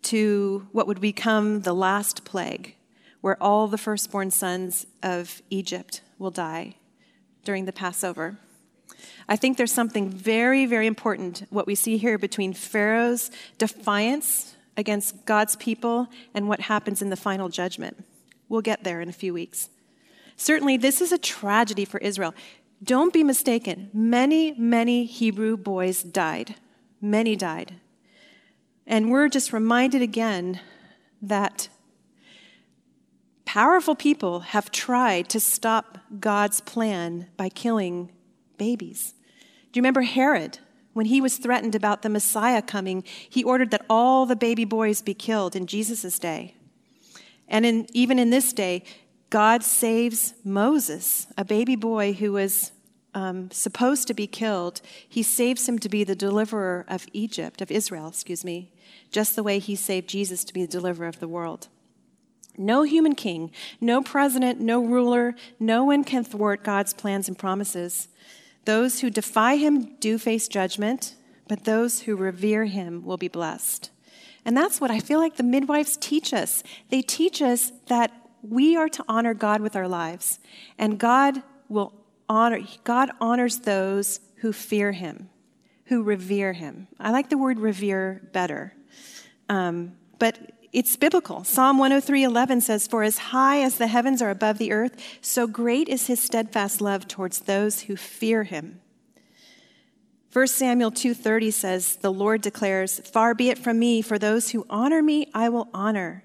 [0.04, 2.76] to what would become the last plague,
[3.22, 6.76] where all the firstborn sons of Egypt will die
[7.44, 8.38] during the Passover?
[9.28, 15.26] I think there's something very, very important what we see here between Pharaoh's defiance against
[15.26, 18.04] God's people and what happens in the final judgment.
[18.48, 19.70] We'll get there in a few weeks.
[20.36, 22.34] Certainly, this is a tragedy for Israel.
[22.84, 23.90] Don't be mistaken.
[23.94, 26.56] Many, many Hebrew boys died.
[27.00, 27.76] Many died.
[28.86, 30.60] And we're just reminded again
[31.22, 31.70] that
[33.46, 38.12] powerful people have tried to stop God's plan by killing
[38.58, 39.14] babies.
[39.72, 40.60] Do you remember Herod?
[40.94, 45.02] When he was threatened about the Messiah coming, he ordered that all the baby boys
[45.02, 46.56] be killed in Jesus' day.
[47.48, 48.84] And in, even in this day,
[49.34, 52.72] God saves Moses, a baby boy who was
[53.16, 54.80] um, supposed to be killed.
[55.10, 58.72] He saves him to be the deliverer of Egypt, of Israel, excuse me,
[59.10, 61.68] just the way he saved Jesus to be the deliverer of the world.
[62.60, 63.50] No human king,
[63.82, 68.10] no president, no ruler, no one can thwart God's plans and promises.
[68.66, 71.16] Those who defy him do face judgment,
[71.48, 73.90] but those who revere him will be blessed.
[74.46, 76.62] And that's what I feel like the midwives teach us.
[76.92, 78.12] They teach us that
[78.44, 80.40] we are to honor God with our lives,
[80.78, 81.94] and God will
[82.28, 85.30] honor, God honors those who fear him,
[85.86, 86.88] who revere him.
[87.00, 88.74] I like the word revere better.
[89.50, 90.38] Um, but
[90.74, 91.44] it's biblical.
[91.44, 95.88] Psalm 103:11 says, "For as high as the heavens are above the earth, so great
[95.88, 98.82] is his steadfast love towards those who fear him."
[100.32, 104.66] 1 Samuel 2:30 says, "The Lord declares, far be it from me, for those who
[104.68, 106.24] honor me I will honor,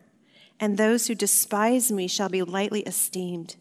[0.60, 3.56] and those who despise me shall be lightly esteemed.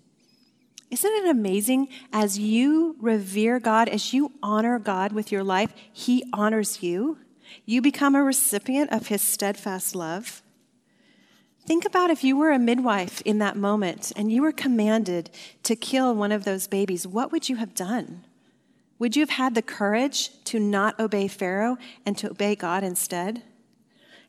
[0.90, 1.90] Isn't it amazing?
[2.14, 7.18] As you revere God, as you honor God with your life, He honors you.
[7.66, 10.42] You become a recipient of His steadfast love.
[11.66, 15.30] Think about if you were a midwife in that moment and you were commanded
[15.64, 18.26] to kill one of those babies, what would you have done?
[19.00, 23.44] Would you have had the courage to not obey Pharaoh and to obey God instead?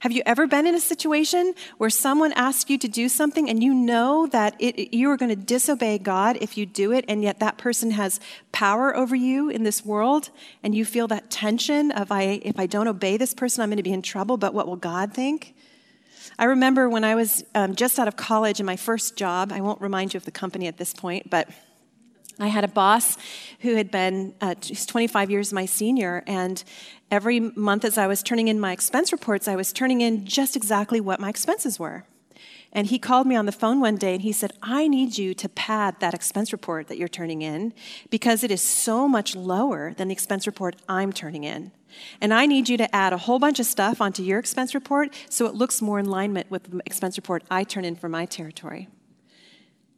[0.01, 3.63] Have you ever been in a situation where someone asks you to do something and
[3.65, 7.21] you know that it, you are going to disobey God if you do it, and
[7.23, 8.21] yet that person has
[8.53, 10.31] power over you in this world,
[10.63, 13.79] and you feel that tension of, I, if I don't obey this person, I'm going
[13.79, 15.57] to be in trouble, but what will God think?
[16.39, 19.61] I remember when I was um, just out of college in my first job, I
[19.61, 21.49] won't remind you of the company at this point, but
[22.41, 23.17] I had a boss
[23.61, 26.63] who had been uh, 25 years my senior, and
[27.11, 30.57] every month as I was turning in my expense reports, I was turning in just
[30.57, 32.05] exactly what my expenses were.
[32.73, 35.33] And he called me on the phone one day and he said, I need you
[35.35, 37.73] to pad that expense report that you're turning in
[38.11, 41.73] because it is so much lower than the expense report I'm turning in.
[42.21, 45.15] And I need you to add a whole bunch of stuff onto your expense report
[45.31, 48.27] so it looks more in alignment with the expense report I turn in for my
[48.27, 48.89] territory.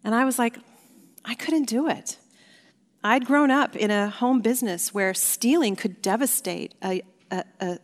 [0.04, 0.56] And I was like,
[1.24, 2.18] I couldn't do it.
[3.02, 7.78] I'd grown up in a home business where stealing could devastate a, a, a,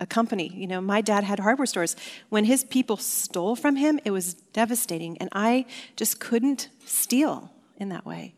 [0.00, 0.50] a, company.
[0.54, 1.94] You know, my dad had hardware stores.
[2.30, 7.90] When his people stole from him, it was devastating, and I just couldn't steal in
[7.90, 8.34] that way.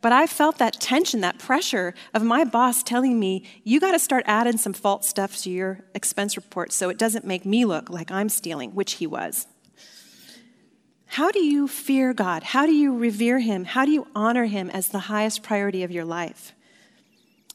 [0.00, 3.98] But I felt that tension, that pressure of my boss telling me, you got to
[3.98, 7.90] start adding some false stuff to your expense report so it doesn't make me look
[7.90, 9.46] like I'm stealing, which he was.
[11.08, 12.42] How do you fear God?
[12.42, 13.64] How do you revere Him?
[13.64, 16.52] How do you honor Him as the highest priority of your life?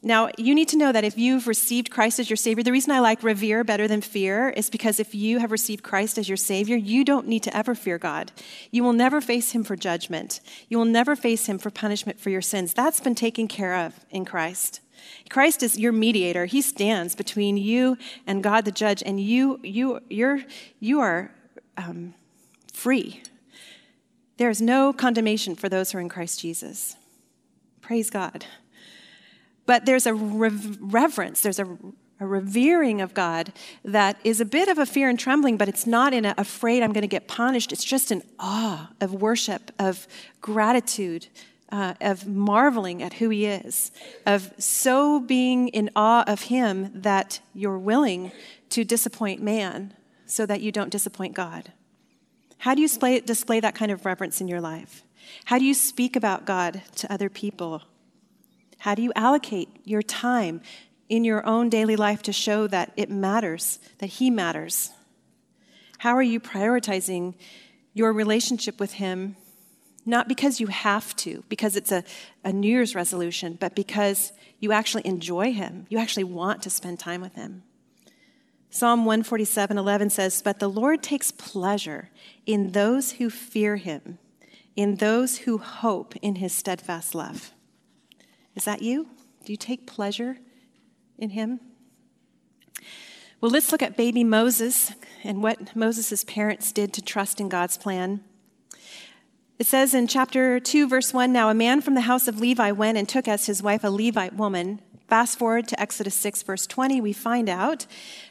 [0.02, 2.92] Now, you need to know that if you've received Christ as your Savior, the reason
[2.92, 6.36] I like revere better than fear is because if you have received Christ as your
[6.36, 8.30] Savior, you don't need to ever fear God.
[8.70, 10.40] You will never face Him for judgment.
[10.68, 12.74] You will never face Him for punishment for your sins.
[12.74, 14.80] That's been taken care of in Christ.
[15.30, 16.44] Christ is your mediator.
[16.44, 20.42] He stands between you and God the judge, and you, you, you're,
[20.80, 21.30] you are
[21.78, 22.12] um,
[22.74, 23.22] free
[24.36, 26.96] there is no condemnation for those who are in Christ Jesus.
[27.80, 28.46] Praise God.
[29.66, 31.78] But there's a reverence, there's a,
[32.20, 33.52] a, revering of God
[33.84, 36.82] that is a bit of a fear and trembling, but it's not in a afraid
[36.82, 37.72] I'm going to get punished.
[37.72, 40.06] It's just an awe of worship, of
[40.40, 41.28] gratitude,
[41.70, 43.90] uh, of marveling at who He is,
[44.26, 48.32] of so being in awe of Him that you're willing
[48.70, 49.94] to disappoint man
[50.26, 51.72] so that you don't disappoint God.
[52.58, 55.04] How do you display, display that kind of reverence in your life?
[55.44, 57.82] How do you speak about God to other people?
[58.78, 60.60] How do you allocate your time
[61.08, 64.90] in your own daily life to show that it matters, that He matters?
[65.98, 67.34] How are you prioritizing
[67.94, 69.36] your relationship with Him,
[70.04, 72.04] not because you have to, because it's a,
[72.44, 75.86] a New Year's resolution, but because you actually enjoy Him?
[75.88, 77.62] You actually want to spend time with Him.
[78.74, 82.10] Psalm 147 11 says, But the Lord takes pleasure
[82.44, 84.18] in those who fear him,
[84.74, 87.52] in those who hope in his steadfast love.
[88.56, 89.10] Is that you?
[89.44, 90.38] Do you take pleasure
[91.16, 91.60] in him?
[93.40, 94.90] Well, let's look at baby Moses
[95.22, 98.24] and what Moses' parents did to trust in God's plan.
[99.56, 102.72] It says in chapter 2, verse 1 Now a man from the house of Levi
[102.72, 104.80] went and took as his wife a Levite woman.
[105.14, 107.86] Fast forward to Exodus 6, verse 20, we find out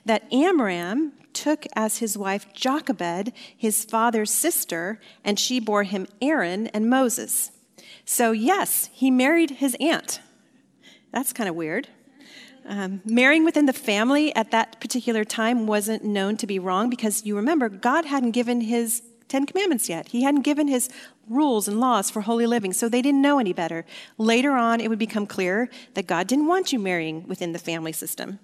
[0.05, 6.67] that Amram took as his wife Jochebed, his father's sister, and she bore him Aaron
[6.67, 7.51] and Moses.
[8.03, 10.19] So, yes, he married his aunt.
[11.13, 11.87] That's kind of weird.
[12.65, 17.25] Um, marrying within the family at that particular time wasn't known to be wrong because
[17.25, 20.09] you remember, God hadn't given his Ten Commandments yet.
[20.09, 20.89] He hadn't given his
[21.29, 23.85] rules and laws for holy living, so they didn't know any better.
[24.17, 27.93] Later on, it would become clear that God didn't want you marrying within the family
[27.93, 28.39] system.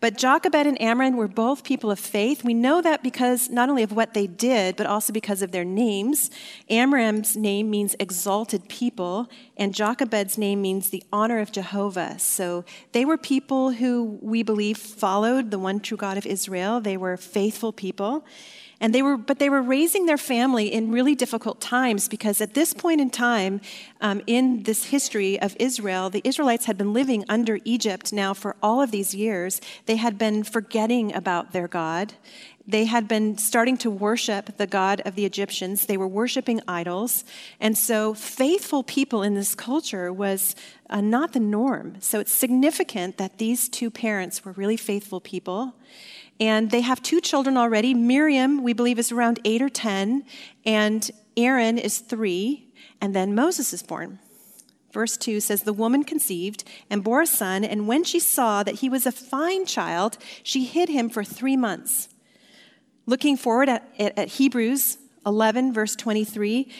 [0.00, 2.44] But Jochebed and Amram were both people of faith.
[2.44, 5.64] We know that because not only of what they did, but also because of their
[5.64, 6.30] names.
[6.70, 12.16] Amram's name means exalted people, and Jochebed's name means the honor of Jehovah.
[12.20, 16.80] So they were people who we believe followed the one true God of Israel.
[16.80, 18.24] They were faithful people.
[18.80, 22.54] And they were, but they were raising their family in really difficult times because at
[22.54, 23.60] this point in time
[24.00, 28.54] um, in this history of Israel, the Israelites had been living under Egypt now for
[28.62, 29.60] all of these years.
[29.86, 32.14] They had been forgetting about their God.
[32.68, 35.86] They had been starting to worship the God of the Egyptians.
[35.86, 37.24] They were worshiping idols.
[37.60, 40.54] And so, faithful people in this culture was
[40.90, 41.96] uh, not the norm.
[42.00, 45.74] So, it's significant that these two parents were really faithful people.
[46.40, 47.94] And they have two children already.
[47.94, 50.24] Miriam, we believe, is around eight or 10,
[50.64, 52.68] and Aaron is three,
[53.00, 54.20] and then Moses is born.
[54.92, 58.76] Verse 2 says, The woman conceived and bore a son, and when she saw that
[58.76, 62.08] he was a fine child, she hid him for three months.
[63.06, 66.70] Looking forward at, at, at Hebrews 11, verse 23,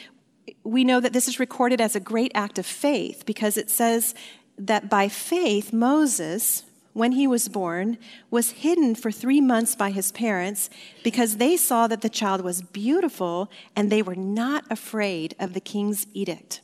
[0.65, 4.15] we know that this is recorded as a great act of faith because it says
[4.57, 6.65] that by faith, Moses,
[6.99, 7.97] when he was born,
[8.31, 10.69] was hidden for three months by his parents
[11.05, 15.61] because they saw that the child was beautiful and they were not afraid of the
[15.61, 16.61] king's edict.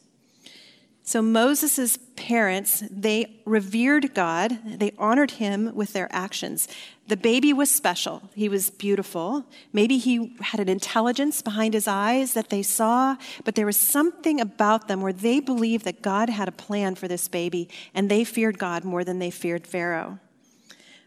[1.06, 6.66] So Moses' parents, they revered God, they honored him with their actions.
[7.08, 8.30] The baby was special.
[8.34, 9.44] He was beautiful.
[9.70, 14.40] Maybe he had an intelligence behind his eyes that they saw, but there was something
[14.40, 18.24] about them where they believed that God had a plan for this baby, and they
[18.24, 20.18] feared God more than they feared Pharaoh.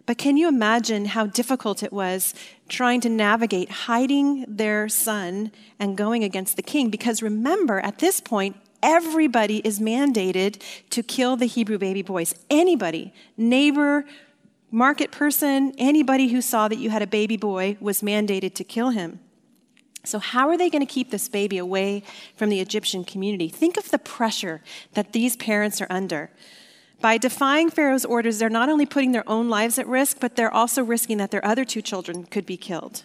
[0.08, 2.34] But can you imagine how difficult it was
[2.70, 6.90] trying to navigate hiding their son and going against the king?
[6.90, 12.34] Because remember, at this point, everybody is mandated to kill the Hebrew baby boys.
[12.50, 14.06] Anybody, neighbor,
[14.72, 18.92] market person, anybody who saw that you had a baby boy was mandated to kill
[18.92, 19.20] him.
[20.06, 22.02] So, how are they going to keep this baby away
[22.38, 23.50] from the Egyptian community?
[23.50, 24.62] Think of the pressure
[24.94, 26.32] that these parents are under.
[27.00, 30.54] By defying Pharaoh's orders, they're not only putting their own lives at risk, but they're
[30.54, 33.04] also risking that their other two children could be killed.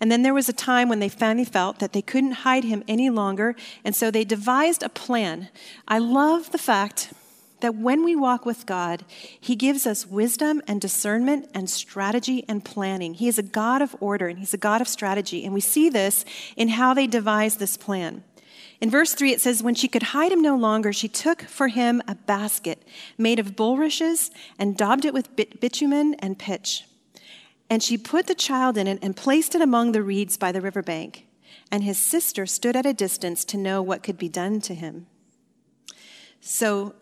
[0.00, 2.82] And then there was a time when they finally felt that they couldn't hide him
[2.88, 3.54] any longer,
[3.84, 5.48] and so they devised a plan.
[5.86, 7.12] I love the fact
[7.60, 9.04] that when we walk with God,
[9.38, 13.14] He gives us wisdom and discernment and strategy and planning.
[13.14, 15.88] He is a God of order and He's a God of strategy, and we see
[15.88, 16.24] this
[16.56, 18.24] in how they devised this plan.
[18.80, 21.68] In verse 3, it says, When she could hide him no longer, she took for
[21.68, 22.82] him a basket
[23.18, 26.86] made of bulrushes and daubed it with bitumen and pitch.
[27.68, 30.62] And she put the child in it and placed it among the reeds by the
[30.62, 31.26] riverbank.
[31.70, 35.06] And his sister stood at a distance to know what could be done to him.
[36.40, 36.94] So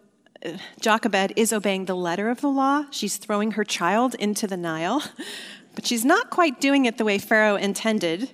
[0.44, 2.84] uh, Jochebed is obeying the letter of the law.
[2.90, 5.02] She's throwing her child into the Nile,
[5.74, 8.32] but she's not quite doing it the way Pharaoh intended.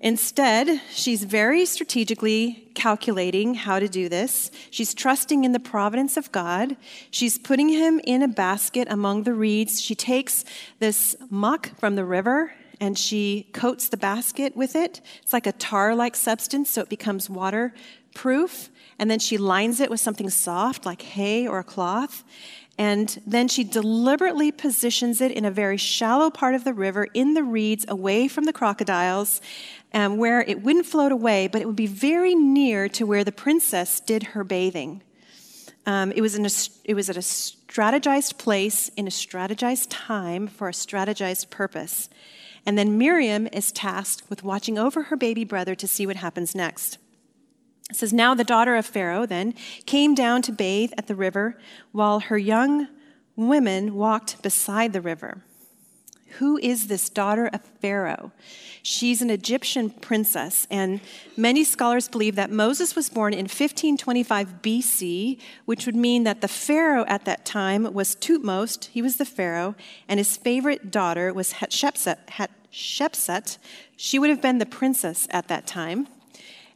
[0.00, 4.50] Instead, she's very strategically calculating how to do this.
[4.70, 6.76] She's trusting in the providence of God.
[7.10, 9.80] She's putting him in a basket among the reeds.
[9.80, 10.44] She takes
[10.78, 15.00] this muck from the river and she coats the basket with it.
[15.22, 18.70] It's like a tar like substance, so it becomes waterproof.
[19.00, 22.22] And then she lines it with something soft, like hay or a cloth.
[22.80, 27.34] And then she deliberately positions it in a very shallow part of the river in
[27.34, 29.40] the reeds away from the crocodiles
[29.94, 33.32] um, where it wouldn't float away, but it would be very near to where the
[33.32, 35.02] princess did her bathing.
[35.86, 36.50] Um, it, was in a,
[36.84, 42.10] it was at a strategized place in a strategized time for a strategized purpose.
[42.66, 46.54] And then Miriam is tasked with watching over her baby brother to see what happens
[46.54, 46.98] next.
[47.88, 49.54] It says, Now the daughter of Pharaoh then
[49.86, 51.58] came down to bathe at the river
[51.92, 52.88] while her young
[53.36, 55.42] women walked beside the river.
[56.38, 58.32] Who is this daughter of Pharaoh?
[58.82, 61.00] She's an Egyptian princess, and
[61.36, 66.48] many scholars believe that Moses was born in 1525 BC, which would mean that the
[66.48, 69.74] Pharaoh at that time was Thutmose, he was the Pharaoh,
[70.08, 72.18] and his favorite daughter was Hatshepsut.
[72.28, 73.58] Hatshepsut.
[73.96, 76.08] She would have been the princess at that time.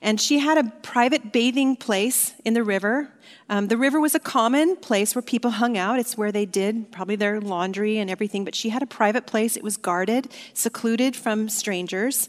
[0.03, 3.09] And she had a private bathing place in the river.
[3.49, 6.01] Um, the river was a common place where people hung out.
[6.01, 9.57] It's where they did probably their laundry and everything, but she had a private place.
[9.57, 12.29] It was guarded, secluded from strangers.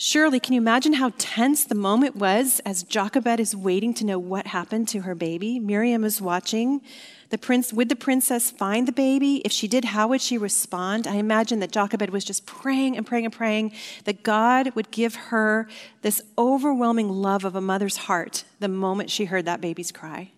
[0.00, 4.16] Surely, can you imagine how tense the moment was as Jochebed is waiting to know
[4.16, 5.58] what happened to her baby?
[5.58, 6.82] Miriam is watching.
[7.30, 9.42] The prince, would the princess find the baby?
[9.44, 11.08] If she did, how would she respond?
[11.08, 13.72] I imagine that Jochebed was just praying and praying and praying
[14.04, 15.66] that God would give her
[16.02, 20.30] this overwhelming love of a mother's heart the moment she heard that baby's cry.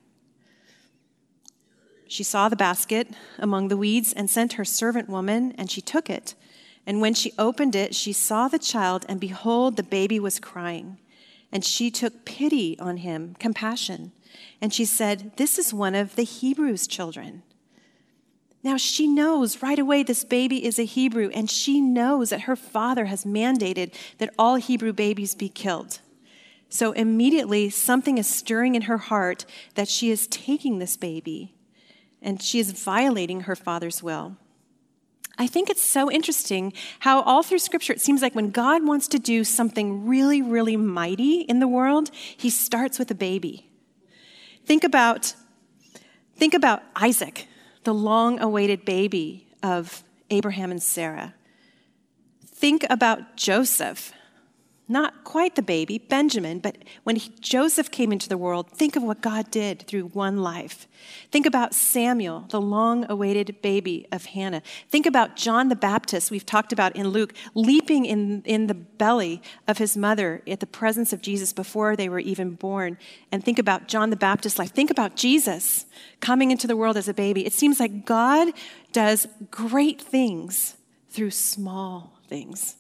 [2.09, 3.09] She saw the basket
[3.39, 6.35] among the weeds and sent her servant woman, and she took it.
[6.87, 10.99] And when she opened it, she saw the child, and behold, the baby was crying.
[11.53, 14.13] And she took pity on him, compassion.
[14.61, 17.43] And she said, This is one of the Hebrews' children.
[18.63, 22.57] Now she knows right away this baby is a Hebrew, and she knows that her
[22.57, 26.01] father has mandated that all Hebrew babies be killed.
[26.69, 31.55] So immediately, something is stirring in her heart that she is taking this baby
[32.23, 34.37] and she is violating her father's will.
[35.41, 39.09] I think it's so interesting how all through Scripture it seems like when God wants
[39.09, 43.67] to do something really, really mighty in the world, he starts with a baby.
[44.67, 45.35] Think about,
[46.37, 47.49] think about Isaac,
[47.85, 51.33] the long awaited baby of Abraham and Sarah.
[52.45, 54.13] Think about Joseph,
[54.91, 59.03] not quite the baby, Benjamin, but when he, Joseph came into the world, think of
[59.05, 60.89] what God did through one life.
[61.31, 64.63] Think about Samuel, the long awaited baby of Hannah.
[64.91, 69.41] Think about John the Baptist, we've talked about in Luke, leaping in, in the belly
[69.69, 72.99] of his mother at the presence of Jesus before they were even born.
[73.31, 74.73] And think about John the Baptist's life.
[74.73, 75.87] Think about Jesus
[76.19, 77.47] coming into the world as a baby.
[77.47, 78.49] It seems like God
[78.93, 80.77] does great things
[81.11, 82.75] through small things.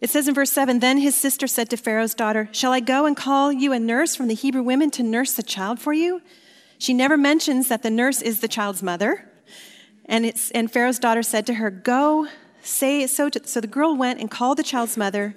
[0.00, 3.06] It says in verse 7 Then his sister said to Pharaoh's daughter, Shall I go
[3.06, 6.22] and call you a nurse from the Hebrew women to nurse the child for you?
[6.78, 9.30] She never mentions that the nurse is the child's mother.
[10.04, 12.28] And, it's, and Pharaoh's daughter said to her, Go,
[12.62, 13.28] say so.
[13.28, 15.34] To, so the girl went and called the child's mother.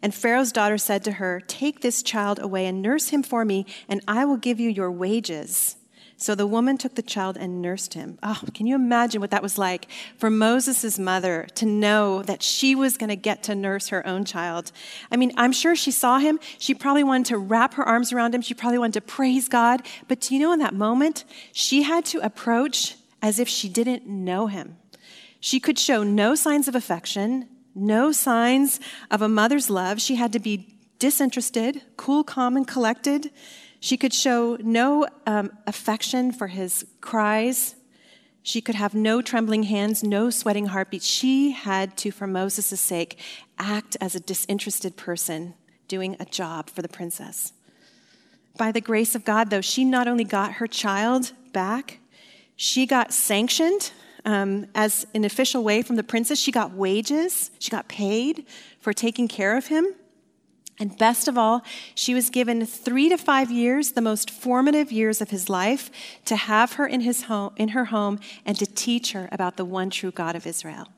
[0.00, 3.66] And Pharaoh's daughter said to her, Take this child away and nurse him for me,
[3.88, 5.76] and I will give you your wages.
[6.16, 8.18] So the woman took the child and nursed him.
[8.22, 12.74] Oh, can you imagine what that was like for Moses' mother to know that she
[12.74, 14.70] was going to get to nurse her own child?
[15.10, 16.38] I mean, I'm sure she saw him.
[16.58, 18.42] She probably wanted to wrap her arms around him.
[18.42, 19.82] She probably wanted to praise God.
[20.08, 24.06] But do you know in that moment, she had to approach as if she didn't
[24.06, 24.76] know him.
[25.40, 30.00] She could show no signs of affection, no signs of a mother's love.
[30.00, 33.30] She had to be disinterested, cool, calm, and collected.
[33.84, 37.74] She could show no um, affection for his cries.
[38.42, 41.02] She could have no trembling hands, no sweating heartbeat.
[41.02, 43.18] She had to, for Moses' sake,
[43.58, 45.52] act as a disinterested person
[45.86, 47.52] doing a job for the princess.
[48.56, 51.98] By the grace of God, though, she not only got her child back,
[52.56, 53.92] she got sanctioned
[54.24, 56.38] um, as an official way from the princess.
[56.38, 58.46] She got wages, she got paid
[58.80, 59.88] for taking care of him.
[60.78, 61.62] And best of all,
[61.94, 65.90] she was given three to five years, the most formative years of his life,
[66.24, 69.64] to have her in, his home, in her home and to teach her about the
[69.64, 70.88] one true God of Israel.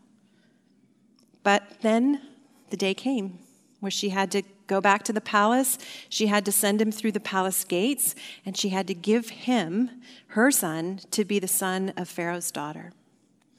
[1.43, 2.22] But then
[2.70, 3.39] the day came
[3.81, 5.79] where she had to go back to the palace.
[6.09, 8.14] She had to send him through the palace gates,
[8.45, 9.91] and she had to give him,
[10.29, 12.93] her son, to be the son of Pharaoh's daughter.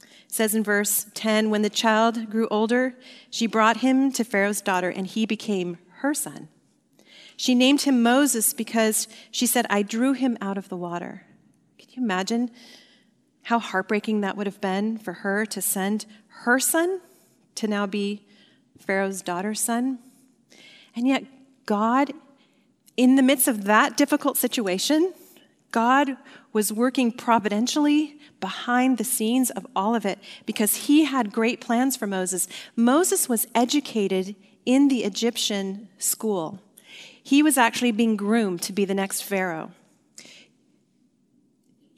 [0.02, 2.96] It says in verse 10 When the child grew older,
[3.30, 6.50] she brought him to Pharaoh's daughter, and he became her son.
[7.36, 11.24] She named him Moses because she said, I drew him out of the water.
[11.78, 12.50] Can you imagine
[13.44, 16.06] how heartbreaking that would have been for her to send
[16.44, 17.00] her son
[17.56, 18.26] to now be
[18.80, 20.00] Pharaoh's daughter's son?
[20.96, 21.26] And yet,
[21.66, 22.12] God,
[22.96, 25.14] in the midst of that difficult situation,
[25.72, 26.18] God
[26.54, 31.96] was working providentially behind the scenes of all of it because he had great plans
[31.96, 32.48] for Moses.
[32.76, 34.36] Moses was educated
[34.68, 36.60] in the Egyptian school.
[37.24, 39.72] He was actually being groomed to be the next Pharaoh.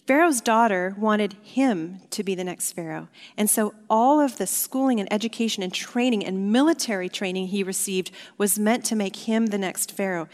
[0.05, 3.09] Pharaoh's daughter wanted him to be the next Pharaoh.
[3.37, 8.11] And so all of the schooling and education and training and military training he received
[8.37, 10.29] was meant to make him the next Pharaoh.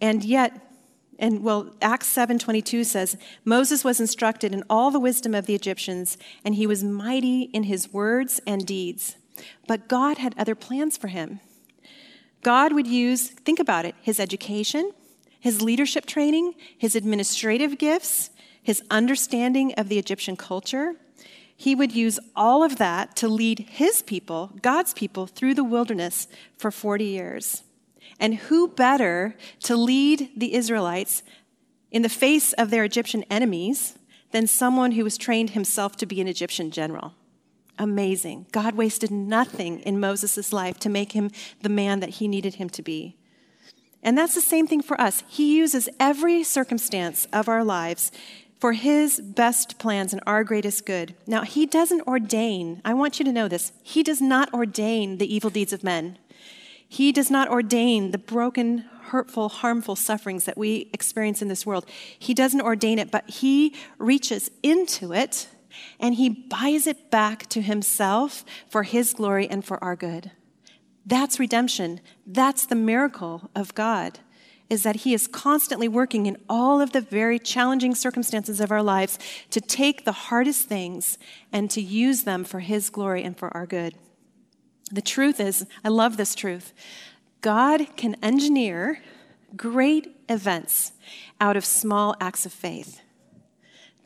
[0.00, 0.60] And yet,
[1.18, 6.18] and well, Acts 7:22 says, Moses was instructed in all the wisdom of the Egyptians,
[6.44, 9.16] and he was mighty in his words and deeds.
[9.68, 11.40] But God had other plans for him.
[12.46, 14.92] God would use, think about it, his education,
[15.40, 18.30] his leadership training, his administrative gifts,
[18.62, 20.94] his understanding of the Egyptian culture.
[21.56, 26.28] He would use all of that to lead his people, God's people, through the wilderness
[26.56, 27.64] for 40 years.
[28.20, 29.34] And who better
[29.64, 31.24] to lead the Israelites
[31.90, 33.98] in the face of their Egyptian enemies
[34.30, 37.14] than someone who was trained himself to be an Egyptian general?
[37.78, 38.46] Amazing.
[38.52, 41.30] God wasted nothing in Moses' life to make him
[41.62, 43.16] the man that he needed him to be.
[44.02, 45.24] And that's the same thing for us.
[45.28, 48.12] He uses every circumstance of our lives
[48.58, 51.14] for his best plans and our greatest good.
[51.26, 55.34] Now, he doesn't ordain, I want you to know this, he does not ordain the
[55.34, 56.18] evil deeds of men.
[56.88, 61.84] He does not ordain the broken, hurtful, harmful sufferings that we experience in this world.
[62.18, 65.48] He doesn't ordain it, but he reaches into it
[65.98, 70.30] and he buys it back to himself for his glory and for our good.
[71.04, 72.00] That's redemption.
[72.26, 74.18] That's the miracle of God
[74.68, 78.82] is that He is constantly working in all of the very challenging circumstances of our
[78.82, 79.18] lives
[79.50, 81.18] to take the hardest things
[81.52, 83.94] and to use them for His glory and for our good.
[84.90, 86.72] The truth is, I love this truth
[87.40, 89.00] God can engineer
[89.56, 90.92] great events
[91.40, 93.00] out of small acts of faith.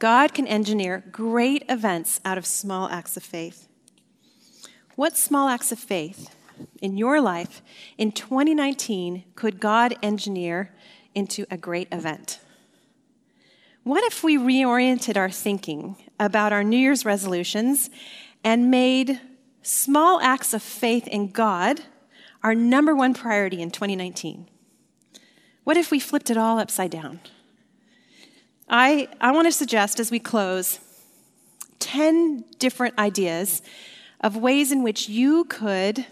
[0.01, 3.69] God can engineer great events out of small acts of faith.
[4.97, 6.35] What small acts of faith
[6.81, 7.61] in your life
[7.99, 10.75] in 2019 could God engineer
[11.15, 12.41] into a great event?
[13.83, 17.91] What if we reoriented our thinking about our New Year's resolutions
[18.43, 19.21] and made
[19.61, 21.83] small acts of faith in God
[22.43, 24.49] our number one priority in 2019?
[25.65, 27.21] What if we flipped it all upside down?
[28.73, 30.79] I, I want to suggest as we close
[31.81, 33.63] 10 different ideas
[34.21, 36.07] of ways in which you could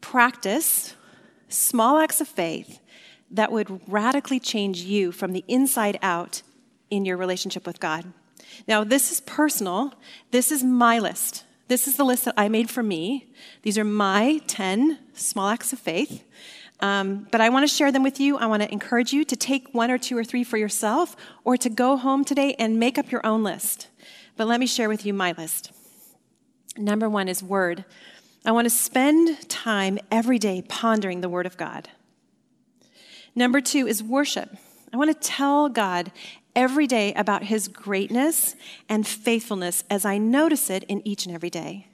[0.00, 0.94] practice
[1.48, 2.80] small acts of faith
[3.30, 6.42] that would radically change you from the inside out
[6.90, 8.12] in your relationship with God.
[8.66, 9.94] Now, this is personal.
[10.32, 11.44] This is my list.
[11.68, 13.32] This is the list that I made for me.
[13.62, 16.24] These are my 10 small acts of faith.
[16.80, 18.36] Um, but I want to share them with you.
[18.36, 21.56] I want to encourage you to take one or two or three for yourself or
[21.56, 23.88] to go home today and make up your own list.
[24.36, 25.72] But let me share with you my list.
[26.76, 27.84] Number one is word.
[28.44, 31.88] I want to spend time every day pondering the Word of God.
[33.34, 34.50] Number two is worship.
[34.92, 36.12] I want to tell God
[36.54, 38.54] every day about His greatness
[38.88, 41.88] and faithfulness as I notice it in each and every day.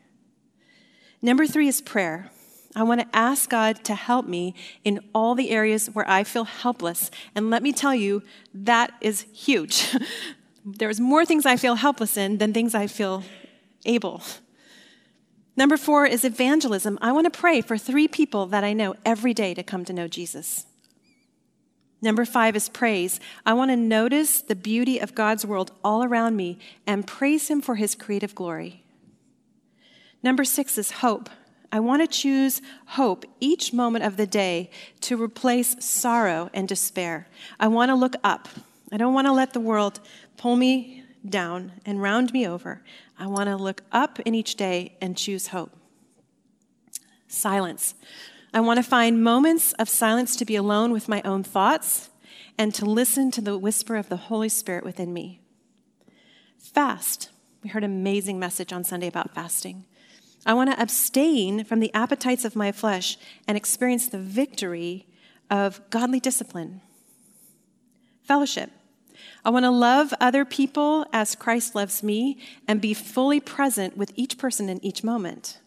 [1.22, 2.30] Number three is prayer.
[2.76, 4.54] I want to ask God to help me
[4.84, 7.10] in all the areas where I feel helpless.
[7.34, 8.22] And let me tell you,
[8.54, 9.96] that is huge.
[10.64, 13.24] There's more things I feel helpless in than things I feel
[13.84, 14.22] able.
[15.56, 16.98] Number four is evangelism.
[17.02, 19.92] I want to pray for three people that I know every day to come to
[19.92, 20.66] know Jesus.
[22.02, 23.20] Number five is praise.
[23.44, 27.60] I want to notice the beauty of God's world all around me and praise Him
[27.60, 28.84] for His creative glory.
[30.22, 31.28] Number six is hope.
[31.72, 34.70] I want to choose hope each moment of the day
[35.02, 37.28] to replace sorrow and despair.
[37.60, 38.48] I want to look up.
[38.90, 40.00] I don't want to let the world
[40.36, 42.82] pull me down and round me over.
[43.18, 45.70] I want to look up in each day and choose hope.
[47.28, 47.94] Silence.
[48.52, 52.10] I want to find moments of silence to be alone with my own thoughts
[52.58, 55.40] and to listen to the whisper of the Holy Spirit within me.
[56.58, 57.30] Fast.
[57.62, 59.84] We heard an amazing message on Sunday about fasting.
[60.46, 65.06] I want to abstain from the appetites of my flesh and experience the victory
[65.50, 66.80] of godly discipline.
[68.22, 68.70] Fellowship.
[69.44, 72.38] I want to love other people as Christ loves me
[72.68, 75.58] and be fully present with each person in each moment.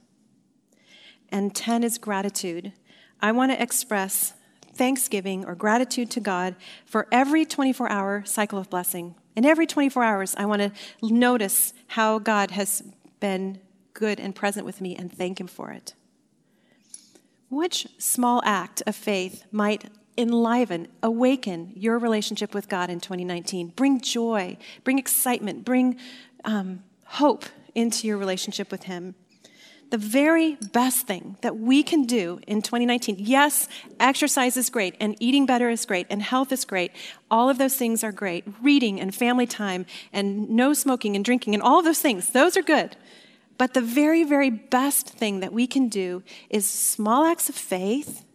[1.30, 2.74] And 10 is gratitude.
[3.22, 4.34] I want to express
[4.74, 6.56] thanksgiving or gratitude to God
[6.86, 9.16] for every 24 hour cycle of blessing.
[9.36, 10.72] And every 24 hours, I want to
[11.02, 12.84] notice how God has
[13.20, 13.60] been
[13.94, 15.94] good and present with me and thank Him for it.
[17.50, 19.86] Which small act of faith might
[20.18, 23.70] enliven, awaken your relationship with God in 2019.
[23.70, 25.98] Bring joy, bring excitement, bring
[26.46, 29.16] um, hope into your relationship with Him.
[29.90, 33.68] The very best thing that we can do in 2019, yes,
[34.00, 36.92] exercise is great, and eating better is great, and health is great.
[37.30, 38.44] All of those things are great.
[38.60, 42.58] Reading and family time, and no smoking and drinking, and all of those things, those
[42.58, 42.96] are good.
[43.58, 48.26] But the very, very best thing that we can do is small acts of faith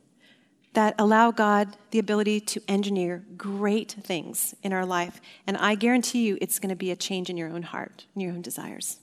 [0.75, 5.21] that allow God the ability to engineer great things in our life.
[5.47, 8.23] And I guarantee you it's going to be a change in your own heart and
[8.23, 8.99] your own desires.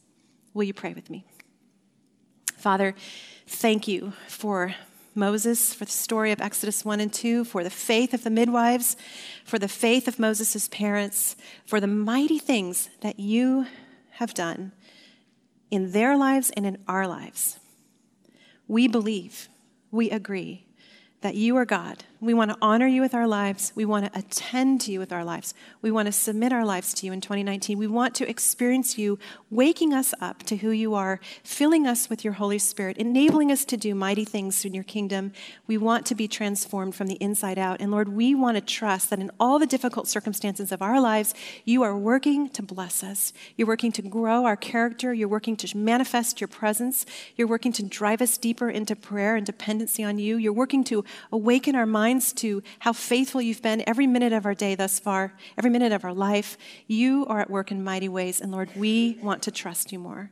[0.54, 1.26] Will you pray with me?
[2.56, 2.96] Father,
[3.46, 4.74] thank you for
[5.14, 8.96] Moses, for the story of Exodus 1 and 2, for the faith of the midwives,
[9.44, 11.36] for the faith of Moses' parents,
[11.66, 13.66] for the mighty things that you
[14.12, 14.72] have done
[15.72, 17.60] in their lives and in our lives.
[18.68, 19.50] We believe,
[19.92, 20.66] we agree
[21.22, 22.04] that you are God.
[22.26, 23.72] We want to honor you with our lives.
[23.76, 25.54] We want to attend to you with our lives.
[25.84, 27.78] We want to submit our lives to you in 2019.
[27.78, 29.20] We want to experience you
[29.52, 33.64] waking us up to who you are, filling us with your Holy Spirit, enabling us
[33.66, 35.34] to do mighty things in your kingdom.
[35.68, 37.80] We want to be transformed from the inside out.
[37.80, 41.36] And Lord, we want to trust that in all the difficult circumstances of our lives,
[41.64, 43.34] you are working to bless us.
[43.56, 45.14] You're working to grow our character.
[45.14, 47.06] You're working to manifest your presence.
[47.36, 50.38] You're working to drive us deeper into prayer and dependency on you.
[50.38, 51.86] You're working to awaken our
[52.16, 55.92] minds to how faithful you've been every minute of our day thus far, every minute
[55.92, 56.58] of our life.
[56.88, 60.32] You are at work in mighty ways, and Lord, we want to trust you more.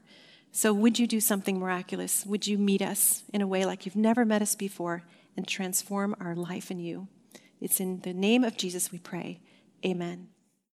[0.53, 2.25] So, would you do something miraculous?
[2.25, 5.03] Would you meet us in a way like you've never met us before
[5.35, 7.07] and transform our life in you?
[7.59, 9.41] It's in the name of Jesus we pray.
[9.85, 10.32] Amen.